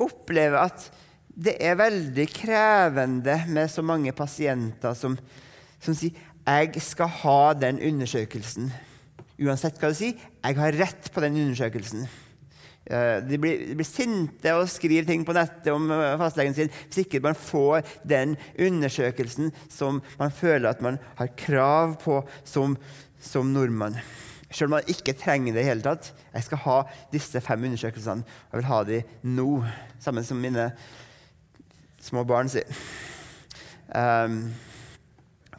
opplever 0.00 0.60
at 0.60 0.90
det 1.40 1.54
er 1.62 1.78
veldig 1.78 2.26
krevende 2.34 3.38
med 3.48 3.70
så 3.72 3.84
mange 3.86 4.12
pasienter 4.12 4.96
som, 4.98 5.16
som 5.80 5.96
sier 5.96 6.26
'Jeg 6.46 6.82
skal 6.82 7.06
ha 7.06 7.52
den 7.52 7.78
undersøkelsen'. 7.78 8.72
Uansett 9.40 9.78
hva 9.78 9.88
du 9.88 9.94
sier, 9.94 10.16
'Jeg 10.44 10.56
har 10.56 10.72
rett 10.72 11.12
på 11.12 11.20
den 11.20 11.36
undersøkelsen'. 11.36 12.08
Eh, 12.90 13.20
de 13.22 13.38
blir, 13.38 13.66
de 13.68 13.74
blir, 13.76 13.86
sinte 13.86 14.54
og 14.56 14.68
skriver 14.68 15.04
ting 15.06 15.22
på 15.26 15.34
nettet 15.36 15.68
om 15.70 15.84
eh, 15.94 16.16
fastlegen 16.18 16.56
sin 16.56 16.70
hvis 16.72 17.04
ikke 17.04 17.20
man 17.22 17.36
får 17.38 17.84
den 18.08 18.32
undersøkelsen 18.58 19.52
som 19.68 20.00
man 20.18 20.32
føler 20.34 20.72
at 20.72 20.80
man 20.82 20.98
har 21.20 21.28
krav 21.38 21.94
på 22.02 22.16
som, 22.42 22.74
som 23.20 23.52
nordmann. 23.54 23.98
Selv 24.50 24.70
om 24.70 24.78
man 24.78 24.90
ikke 24.90 25.14
trenger 25.14 25.54
det 25.54 25.62
i 25.62 25.68
hele 25.68 25.84
tatt. 25.84 26.10
Jeg 26.34 26.48
skal 26.48 26.62
ha 26.64 26.78
disse 27.12 27.42
fem 27.44 27.68
undersøkelsene, 27.68 28.26
jeg 28.50 28.58
vil 28.58 28.70
ha 28.70 28.80
de 28.88 29.02
nå, 29.30 29.50
sammen 30.02 30.26
som 30.26 30.40
mine 30.42 30.70
små 32.02 32.24
barn 32.26 32.50
sier. 32.50 32.66
Um, 33.90 34.42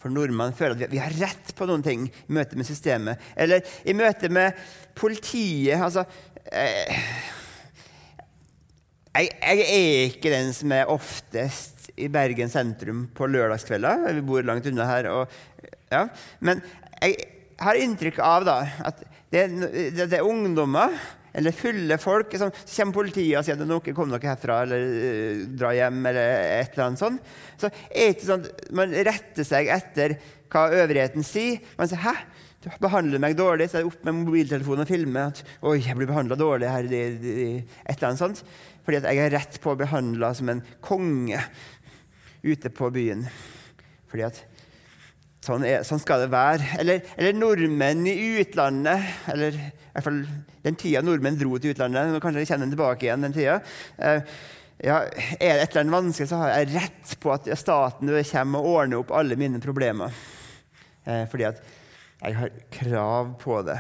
for 0.02 0.10
nordmenn 0.10 0.56
føler 0.58 0.88
at 0.88 0.92
vi, 0.92 1.00
har 1.00 1.14
rett 1.20 1.52
på 1.54 1.68
noen 1.70 1.84
ting 1.86 2.08
i 2.10 2.34
møte 2.34 2.58
med 2.58 2.66
systemet. 2.66 3.22
Eller 3.38 3.62
i 3.86 3.94
møte 3.94 4.32
med 4.34 4.58
politiet. 4.98 5.78
altså 5.78 6.08
Eh, 6.52 6.98
jeg, 9.16 9.28
jeg, 9.42 9.60
er 9.68 10.10
ikke 10.10 10.32
den 10.34 10.50
som 10.56 10.74
er 10.76 10.90
oftest 10.92 11.92
i 12.00 12.10
Bergen 12.12 12.52
sentrum 12.52 13.06
på 13.16 13.28
lørdagskvelder. 13.30 14.08
Vi 14.18 14.24
bor 14.26 14.44
langt 14.48 14.68
unna 14.72 14.88
her. 14.90 15.10
Og, 15.12 15.38
ja. 15.92 16.06
Men 16.40 16.64
jeg 17.02 17.20
har 17.62 17.80
inntrykk 17.80 18.20
av 18.26 18.46
da, 18.48 18.60
at 18.90 19.02
det, 19.32 19.48
det, 19.96 20.06
det 20.12 20.20
er 20.20 20.28
ungdommer 20.28 20.96
eller 21.34 21.56
fulle 21.56 21.98
folk. 22.02 22.34
Så 22.36 22.50
kommer 22.52 22.98
politiet 23.00 23.40
og 23.40 23.48
sier 23.48 23.58
at 23.58 23.68
noen 23.68 23.96
kom 23.96 24.12
dere 24.12 24.34
herfra, 24.34 24.62
eller 24.66 24.86
uh, 24.86 25.44
dra 25.60 25.74
hjem, 25.78 26.04
eller 26.12 26.32
et 26.60 26.76
eller 26.76 26.88
annet 26.90 27.04
sånt. 27.04 27.34
Så 27.62 27.72
er 27.72 27.82
det 27.96 28.14
ikke 28.16 28.30
sånn 28.30 28.48
at 28.48 28.72
man 28.82 28.96
retter 29.10 29.48
seg 29.48 29.72
etter 29.72 30.18
hva 30.52 30.68
øvrigheten 30.82 31.26
sier. 31.26 31.62
Man 31.78 31.92
sier 31.92 32.04
'hæ, 32.04 32.16
du 32.62 32.70
behandler 32.84 33.24
meg 33.24 33.38
dårlig', 33.40 33.70
så 33.72 33.80
er 33.80 33.86
det 33.86 33.94
opp 33.94 34.04
med 34.06 34.20
mobiltelefonen 34.20 34.84
og 34.84 34.92
filmer 34.92 35.32
at 35.32 35.44
'oi, 35.62 35.78
jeg 35.80 35.98
blir 35.98 36.12
behandla 36.12 36.38
dårlig 36.38 36.70
her', 36.70 36.92
et 36.92 37.96
eller 37.96 38.10
annet 38.10 38.22
sånt. 38.22 38.44
Fordi 38.84 39.00
at 39.00 39.08
jeg 39.10 39.24
er 39.24 39.36
rett 39.38 39.62
på 39.62 39.72
å 39.72 39.80
behandle 39.80 40.34
som 40.36 40.50
en 40.50 40.64
konge 40.84 41.40
ute 42.44 42.70
på 42.74 42.90
byen. 42.92 43.28
Fordi 44.12 44.28
at 44.28 44.44
sånn, 45.46 45.66
er, 45.68 45.86
sånn 45.88 46.02
skal 46.02 46.26
det 46.26 46.32
være. 46.34 46.70
Eller, 46.82 47.04
eller, 47.18 47.38
nordmenn 47.38 48.08
i 48.10 48.16
utlandet, 48.42 49.12
eller 49.34 49.58
i 49.58 49.94
hvert 49.94 50.08
fall 50.08 50.24
den 50.66 50.80
tida 50.80 51.04
nordmenn 51.06 51.40
dro 51.40 51.58
til 51.58 51.76
utlandet. 51.76 52.12
Nå 52.14 52.22
kanskje 52.24 52.46
jeg 52.46 52.52
kjenner 52.54 52.72
tilbake 52.72 53.08
igjen 53.08 53.26
den 53.28 53.36
tida. 53.36 53.60
Eh, 53.98 54.22
ja, 54.82 55.02
er 55.06 55.60
det 55.60 55.66
et 55.66 55.74
eller 55.76 55.84
annet 55.84 55.98
vanskelig, 55.98 56.30
så 56.30 56.42
har 56.42 56.54
jeg 56.56 56.72
rett 56.74 57.16
på 57.22 57.34
at 57.34 57.50
staten 57.60 58.14
kommer 58.32 58.62
og 58.62 58.78
ordner 58.80 59.02
opp 59.02 59.14
alle 59.18 59.38
mine 59.38 59.62
problemer. 59.62 60.14
Eh, 61.06 61.26
fordi 61.30 61.50
at 61.50 61.62
jeg 62.22 62.38
har 62.38 62.56
krav 62.74 63.36
på 63.42 63.62
det. 63.66 63.80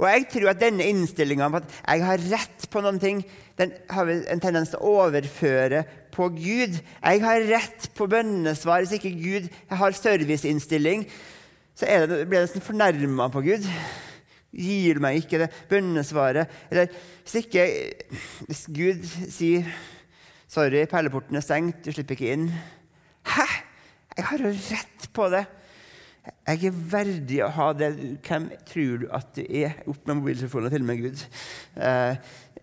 Og 0.00 0.06
jeg 0.08 0.26
tror 0.32 0.50
at 0.50 0.60
denne 0.60 0.86
innstillinga 0.90 1.46
om 1.46 1.58
at 1.60 1.68
jeg 1.70 2.04
har 2.04 2.24
rett 2.32 2.66
på 2.70 2.82
noen 2.84 3.00
ting, 3.00 3.20
den 3.60 3.74
har 3.92 4.10
en 4.10 4.42
tendens 4.42 4.72
til 4.72 4.82
å 4.82 4.94
overføre 5.04 5.84
på 6.14 6.28
Gud. 6.34 6.78
Jeg 6.78 7.22
har 7.24 7.46
rett 7.50 7.88
på 7.96 8.06
bønnesvar. 8.10 8.84
Hvis 8.84 8.96
ikke 8.98 9.14
Gud 9.18 9.48
har 9.70 9.96
serviceinnstilling, 9.98 11.06
så 11.74 11.90
det, 12.06 12.22
blir 12.28 12.38
jeg 12.38 12.48
nesten 12.48 12.64
fornærma 12.64 13.28
på 13.34 13.42
Gud. 13.44 13.66
Gir 14.54 14.98
du 14.98 15.02
meg 15.02 15.18
ikke 15.18 15.42
det 15.42 15.50
bønnesvaret? 15.70 16.50
Eller 16.70 16.92
hvis 17.24 17.40
ikke 17.42 17.66
Hvis 18.46 18.66
Gud 18.70 19.02
sier 19.30 19.66
'Sorry, 20.48 20.84
perleporten 20.86 21.34
er 21.34 21.42
stengt, 21.42 21.82
du 21.84 21.90
slipper 21.90 22.14
ikke 22.14 22.32
inn'. 22.32 22.52
Hæ? 23.26 23.46
Jeg 24.16 24.24
har 24.24 24.38
jo 24.38 24.52
rett 24.52 25.08
på 25.12 25.26
det. 25.32 25.46
Jeg 26.46 26.68
er 26.68 26.76
verdig 26.92 27.40
å 27.42 27.48
ha 27.56 27.72
det. 27.72 27.88
Hvem 28.22 28.46
tror 28.68 29.00
du 29.02 29.08
at 29.10 29.32
du 29.34 29.42
er? 29.42 29.74
Opp 29.90 30.06
med 30.06 30.20
mobiltelefonen 30.20 30.68
og 30.68 30.76
til 30.76 30.84
med 30.86 31.02
Gud. 31.02 31.24
Uh, 31.74 32.14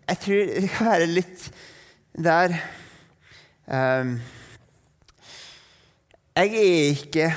jeg 0.08 0.18
tror 0.24 0.54
det 0.56 0.70
kan 0.70 0.88
være 0.88 1.10
litt 1.12 1.44
der 2.16 2.56
Jeg 3.72 4.20
er 6.36 6.90
ikke 6.92 7.28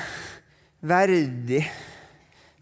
verdig 0.83 1.63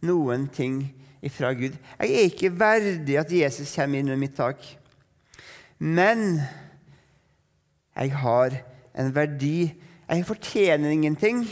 noen 0.04 0.48
ting 0.52 0.94
ifra 1.24 1.54
Gud. 1.56 1.74
Jeg 2.00 2.08
er 2.12 2.28
ikke 2.28 2.52
verdig 2.52 3.16
at 3.20 3.32
Jesus 3.32 3.72
kommer 3.76 3.98
inn 3.98 4.10
under 4.10 4.20
mitt 4.20 4.36
tak. 4.36 4.60
Men 5.78 6.42
jeg 7.96 8.12
har 8.20 8.50
en 8.98 9.14
verdi. 9.14 9.72
Jeg 10.08 10.28
fortjener 10.28 10.92
ingenting 10.92 11.46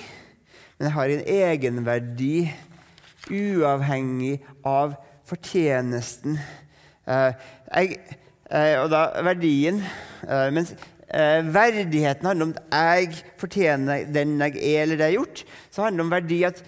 men 0.81 0.87
jeg 0.87 0.93
har 0.95 1.11
en 1.13 1.27
egenverdi 1.29 2.37
uavhengig 3.29 4.39
av 4.65 4.95
fortjenesten. 5.29 6.39
Eh, 7.05 7.35
jeg, 7.75 7.99
eh, 8.49 8.79
og 8.81 8.89
da 8.89 9.03
verdien 9.21 9.83
eh, 11.15 11.41
verdigheten 11.55 12.29
handler 12.31 12.51
om 12.51 12.57
at 12.57 13.07
jeg 13.07 13.23
fortjener 13.41 14.05
den 14.11 14.37
jeg 14.41 14.59
er 14.59 14.85
eller 14.85 15.01
det 15.01 15.09
jeg 15.09 15.15
har 15.15 15.19
gjort, 15.19 15.45
så 15.71 15.87
handler 15.87 16.03
det 16.03 16.07
om 16.07 16.15
verdi 16.17 16.43
at 16.49 16.63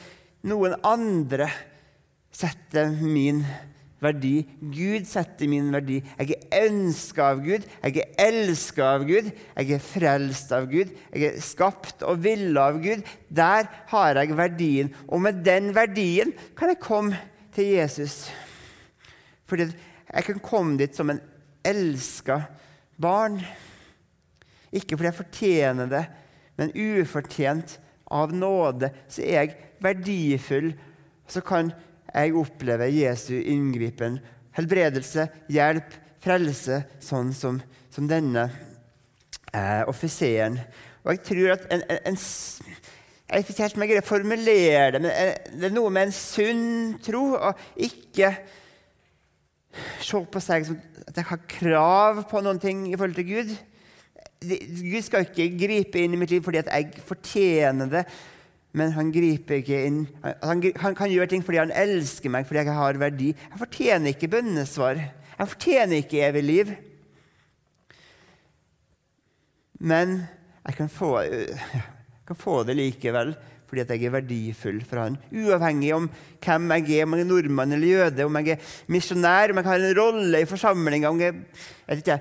noen 0.52 0.74
andre 0.86 1.50
setter 2.32 2.90
min 2.98 3.44
verdi. 4.02 4.42
Gud 4.58 5.06
setter 5.06 5.50
min 5.50 5.70
verdi. 5.74 6.00
Jeg 6.18 6.34
er 6.34 6.66
ønska 6.66 7.28
av 7.34 7.42
Gud, 7.44 7.66
jeg 7.84 8.02
er 8.02 8.22
elska 8.26 8.88
av 8.96 9.06
Gud, 9.08 9.30
jeg 9.30 9.76
er 9.76 9.84
frelst 9.84 10.54
av 10.56 10.66
Gud, 10.72 10.92
jeg 11.12 11.28
er 11.28 11.42
skapt 11.44 12.02
og 12.06 12.22
villa 12.24 12.68
av 12.72 12.80
Gud. 12.82 13.04
Der 13.30 13.68
har 13.92 14.18
jeg 14.18 14.38
verdien. 14.38 14.92
Og 15.06 15.22
med 15.22 15.44
den 15.46 15.70
verdien 15.76 16.34
kan 16.58 16.72
jeg 16.72 16.82
komme 16.82 17.20
til 17.54 17.76
Jesus. 17.76 18.24
Fordi 19.46 19.70
jeg 20.12 20.26
kan 20.26 20.42
komme 20.44 20.78
dit 20.80 20.96
som 20.96 21.12
en 21.12 21.22
elska 21.64 22.42
barn. 23.00 23.38
Ikke 24.72 24.96
fordi 24.96 25.10
jeg 25.10 25.18
fortjener 25.18 25.90
det, 25.90 26.02
men 26.56 26.72
ufortjent 26.76 27.78
av 28.12 28.32
nåde 28.36 28.92
så 29.10 29.24
er 29.24 29.38
jeg 29.38 29.56
verdifull. 29.82 30.72
Så 31.28 31.42
kan 31.44 31.72
jeg 32.12 32.36
oppleve 32.36 32.90
Jesu 32.92 33.34
inngripen, 33.40 34.18
helbredelse, 34.56 35.28
hjelp, 35.52 35.96
frelse, 36.22 36.82
sånn 37.02 37.32
som, 37.34 37.58
som 37.92 38.08
denne 38.08 38.46
eh, 39.52 39.82
offiseren. 39.90 40.58
Og 41.02 41.16
jeg 41.16 41.22
tror 41.26 41.54
at 41.56 41.68
en, 41.72 41.84
en, 41.90 42.02
en 42.12 42.18
Jeg 43.32 43.40
vet 43.40 43.50
ikke 43.50 43.64
helt 43.64 43.76
om 43.78 43.82
jeg 43.82 43.90
greier 43.90 44.04
å 44.04 44.10
formulere 44.10 44.88
det, 44.92 45.00
men 45.00 45.12
eh, 45.12 45.52
det 45.56 45.70
er 45.70 45.74
noe 45.74 45.92
med 45.94 46.10
en 46.10 46.16
sunn 46.16 46.66
tro. 47.02 47.24
Og 47.38 47.62
ikke 47.80 48.34
se 50.04 50.20
på 50.28 50.42
seg 50.44 50.66
som 50.68 50.80
at 51.08 51.16
jeg 51.16 51.28
har 51.28 51.46
krav 51.48 52.22
på 52.28 52.42
noen 52.44 52.60
ting 52.60 52.84
i 52.90 52.96
forhold 52.96 53.16
til 53.16 53.30
Gud. 53.30 53.54
Gud 54.42 55.02
skal 55.06 55.26
ikke 55.26 55.48
gripe 55.60 56.02
inn 56.02 56.14
i 56.16 56.20
mitt 56.20 56.32
liv 56.34 56.44
fordi 56.44 56.62
jeg 56.62 57.02
fortjener 57.06 57.90
det 57.92 58.06
men 58.72 58.94
han 58.96 59.10
griper 59.12 59.58
ikke 59.60 59.82
inn. 59.86 59.98
Han, 60.24 60.62
han, 60.80 60.94
kan 60.96 61.12
gjøre 61.12 61.28
ting 61.28 61.42
fordi 61.44 61.60
han 61.60 61.74
elsker 61.76 62.32
meg, 62.32 62.46
fordi 62.48 62.62
jeg 62.62 62.76
har 62.78 63.00
verdi. 63.00 63.32
Jeg 63.36 63.60
fortjener 63.60 64.14
ikke 64.14 64.30
bønnesvar. 64.32 65.00
Jeg 65.36 65.50
fortjener 65.50 66.00
ikke 66.00 66.22
evig 66.24 66.42
liv. 66.46 66.72
Men 69.82 70.22
jeg 70.64 70.78
kan 70.78 70.88
få, 70.92 71.10
jeg 71.20 71.84
kan 72.28 72.38
få 72.38 72.62
det 72.64 72.78
likevel 72.78 73.34
fordi 73.72 73.86
at 73.86 73.92
jeg 73.94 74.04
er 74.04 74.12
verdifull 74.12 74.82
for 74.84 75.00
han. 75.00 75.14
Uavhengig 75.32 75.94
om 75.96 76.10
hvem 76.44 76.72
jeg 76.74 76.98
er, 76.98 77.06
om 77.06 77.14
jeg 77.16 77.22
er 77.24 77.28
nordmann 77.30 77.72
eller 77.72 77.88
jøde, 77.88 78.26
om 78.28 78.34
jeg 78.36 78.52
er 78.52 78.72
misjonær, 78.92 79.54
om 79.54 79.60
jeg 79.62 79.64
har 79.70 79.84
en 79.86 79.94
rolle 79.96 80.40
i 80.42 80.48
forsamlinga, 80.50 81.08
om 81.08 81.22
jeg 81.22 81.38
er 81.88 82.18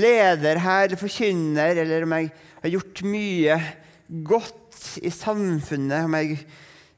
leder 0.00 0.60
her 0.64 0.86
eller 0.86 0.96
forkynner, 0.96 1.80
eller 1.82 2.06
om 2.06 2.14
jeg 2.16 2.30
har 2.62 2.72
gjort 2.72 3.02
mye 3.04 3.58
godt 4.30 4.86
i 5.04 5.12
samfunnet, 5.12 6.06
om 6.06 6.16
jeg 6.22 6.38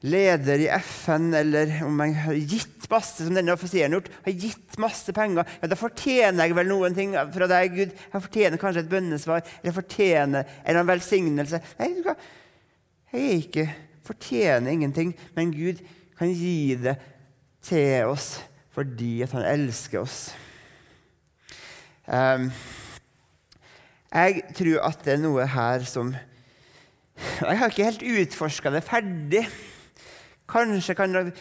leder 0.07 0.63
i 0.63 0.69
FN, 0.85 1.27
eller 1.35 1.73
om 1.83 1.99
jeg 2.05 2.15
har 2.23 2.39
gitt 2.53 2.87
masse, 2.87 3.25
som 3.25 3.35
denne 3.35 3.51
offiseren 3.57 3.91
har 3.91 3.99
gjort, 3.99 4.09
har 4.23 4.37
gitt 4.45 4.79
masse 4.79 5.15
penger, 5.19 5.51
ja, 5.59 5.67
da 5.67 5.79
fortjener 5.79 6.47
jeg 6.47 6.55
vel 6.55 6.71
noen 6.71 6.95
ting 6.95 7.17
fra 7.35 7.49
deg, 7.51 7.75
Gud. 7.75 7.91
Jeg 8.13 8.23
fortjener 8.29 8.61
kanskje 8.61 8.85
et 8.85 8.93
bønnesvar, 8.95 9.43
eller 9.43 9.73
jeg 9.73 9.77
fortjener 9.81 10.55
en 10.63 10.81
velsignelse. 10.93 11.59
Nei, 11.81 11.91
jeg 13.11 13.41
ikke, 13.41 13.67
fortjener 14.07 14.73
ingenting, 14.73 15.13
men 15.35 15.53
Gud 15.53 15.83
kan 16.17 16.31
gi 16.33 16.75
det 16.81 16.97
til 17.65 18.09
oss 18.09 18.37
fordi 18.77 19.23
at 19.25 19.31
han 19.33 19.45
elsker 19.49 20.03
oss. 20.03 20.17
Um, 22.05 22.51
jeg 24.13 24.43
tror 24.55 24.83
at 24.85 25.01
det 25.03 25.15
er 25.15 25.23
noe 25.23 25.47
her 25.49 25.85
som 25.89 26.13
jeg 27.17 27.57
har 27.57 27.71
ikke 27.71 27.87
helt 27.87 28.05
utforska 28.05 28.71
det 28.71 28.83
ferdig. 28.85 29.41
Kanskje 30.47 30.95
kan 30.95 31.15
jeg 31.17 31.33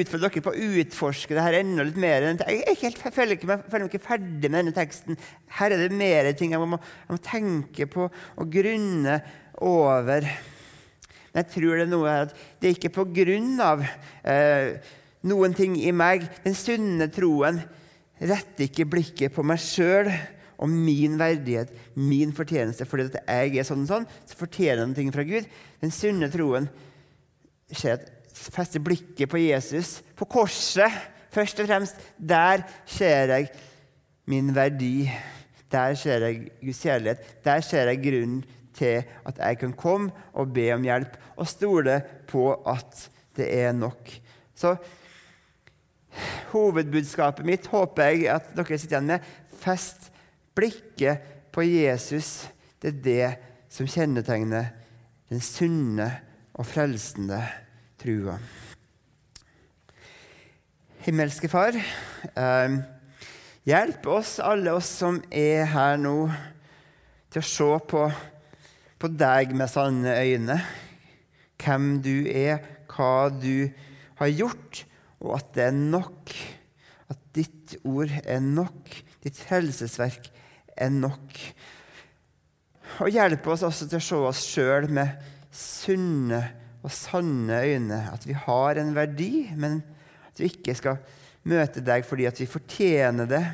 utfordre 0.00 0.30
dere 0.30 0.42
på 0.44 0.52
å 0.54 0.68
utforske 0.80 1.36
det 1.36 1.44
her 1.44 1.58
enda 1.60 1.84
litt 1.84 2.00
mer. 2.00 2.24
Jeg, 2.40 2.76
helt, 2.80 3.02
jeg 3.04 3.14
føler, 3.14 3.36
ikke, 3.36 3.50
jeg 3.52 3.68
føler 3.68 3.84
meg 3.84 3.92
ikke 3.92 4.06
ferdig 4.06 4.48
med 4.48 4.58
denne 4.58 4.74
teksten. 4.76 5.20
Her 5.58 5.74
er 5.74 5.84
det 5.84 6.00
mer 6.00 6.30
ting 6.38 6.56
jeg 6.56 6.64
må, 6.64 6.80
jeg 6.80 7.12
må 7.12 7.20
tenke 7.26 7.88
på 7.92 8.08
og 8.08 8.56
grunne 8.56 9.20
over. 9.60 10.26
Men 11.32 11.42
jeg 11.42 11.52
tror 11.54 11.78
det 11.78 11.86
er 11.86 11.90
noe 11.92 12.16
at 12.26 12.34
det 12.60 12.68
er 12.68 12.76
ikke 12.76 12.92
på 12.92 13.06
grunn 13.16 13.54
av 13.64 13.82
eh, 14.28 14.76
noen 15.28 15.56
ting 15.56 15.78
i 15.80 15.92
meg. 15.96 16.26
Den 16.44 16.56
sunne 16.56 17.08
troen 17.12 17.62
retter 18.20 18.68
ikke 18.68 18.88
blikket 18.92 19.34
på 19.34 19.44
meg 19.46 19.60
sjøl 19.62 20.10
og 20.62 20.70
min 20.70 21.16
verdighet, 21.18 21.72
min 21.98 22.34
fortjeneste. 22.36 22.86
Fordi 22.86 23.08
at 23.10 23.22
jeg 23.24 23.58
er 23.58 23.66
sånn 23.66 23.86
og 23.86 23.90
sånn, 23.90 24.08
så 24.28 24.38
fortjener 24.38 24.84
jeg 24.84 25.08
noe 25.08 25.16
fra 25.16 25.26
Gud. 25.26 25.48
Den 25.82 25.94
sunne 25.94 26.30
troen 26.32 26.68
ser 27.72 27.96
at 27.96 28.10
fester 28.32 28.82
blikket 28.84 29.30
på 29.30 29.40
Jesus, 29.42 30.00
på 30.16 30.28
korset. 30.30 31.10
Først 31.32 31.62
og 31.62 31.68
fremst. 31.68 32.00
Der 32.20 32.66
ser 32.84 33.32
jeg 33.32 33.48
min 34.28 34.52
verdi. 34.54 35.08
Der 35.72 35.96
ser 35.96 36.26
jeg 36.28 36.50
Guds 36.60 36.82
kjærlighet. 36.84 37.30
Der 37.44 37.64
ser 37.64 37.88
jeg 37.88 38.02
grunnen 38.04 38.42
til 38.76 39.02
at 39.28 39.38
jeg 39.38 39.58
kan 39.60 39.74
komme 39.78 40.10
og 40.32 40.52
be 40.54 40.68
om 40.74 40.84
hjelp, 40.86 41.16
og 41.36 41.48
stole 41.48 42.00
på 42.28 42.48
at 42.68 43.08
det 43.36 43.48
er 43.62 43.72
nok. 43.76 44.10
Så 44.54 44.76
hovedbudskapet 46.52 47.46
mitt 47.46 47.66
håper 47.72 48.10
jeg 48.12 48.28
at 48.34 48.52
dere 48.56 48.78
sitter 48.78 48.98
igjen 48.98 49.12
med. 49.14 49.30
Fest 49.62 50.10
Blikket 50.52 51.22
på 51.52 51.64
Jesus 51.64 52.42
det 52.82 52.90
er 52.90 53.02
det 53.04 53.28
som 53.72 53.88
kjennetegner 53.88 54.72
den 55.30 55.40
sunne 55.40 56.08
og 56.52 56.66
frelsende 56.68 57.38
trua. 58.02 58.34
Himmelske 61.02 61.48
Far, 61.50 61.74
eh, 61.74 62.74
hjelp 63.64 64.06
oss, 64.06 64.36
alle 64.38 64.74
oss 64.76 64.90
som 65.00 65.22
er 65.30 65.64
her 65.72 65.96
nå, 65.96 66.16
til 67.32 67.40
å 67.40 67.48
se 67.48 67.70
på, 67.88 68.02
på 69.02 69.10
deg 69.10 69.54
med 69.58 69.70
sanne 69.70 70.14
øyne. 70.22 70.60
hvem 71.62 72.00
du 72.02 72.26
er, 72.26 72.58
hva 72.90 73.30
du 73.30 73.70
har 74.18 74.30
gjort, 74.30 74.84
og 75.22 75.36
at 75.38 75.52
det 75.54 75.64
er 75.68 75.76
nok. 75.76 76.32
At 77.10 77.20
ditt 77.34 77.76
ord 77.84 78.10
er 78.24 78.40
nok. 78.42 78.90
Ditt 79.22 79.38
frelsesverk 79.38 80.26
er 80.76 80.90
nok. 80.90 81.38
Og 83.02 83.12
hjelpe 83.14 83.52
oss 83.52 83.62
også 83.66 83.86
til 83.88 84.00
å 84.00 84.06
se 84.06 84.20
oss 84.32 84.42
sjøl 84.42 84.88
med 84.90 85.14
sunne 85.54 86.42
og 86.82 86.90
sanne 86.90 87.62
øyne. 87.62 88.00
At 88.10 88.26
vi 88.26 88.34
har 88.34 88.80
en 88.82 88.94
verdi, 88.96 89.46
men 89.54 89.80
at 90.26 90.42
vi 90.42 90.50
ikke 90.50 90.74
skal 90.78 90.98
møte 91.46 91.82
deg 91.84 92.06
fordi 92.06 92.26
at 92.30 92.38
vi 92.42 92.50
fortjener 92.50 93.30
det, 93.30 93.44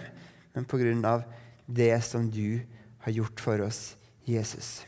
men 0.56 1.04
av 1.04 1.24
det 1.66 1.94
som 2.04 2.30
du 2.32 2.61
har 3.04 3.12
gjort 3.12 3.40
for 3.40 3.68
oss, 3.68 3.96
Jesus. 4.24 4.88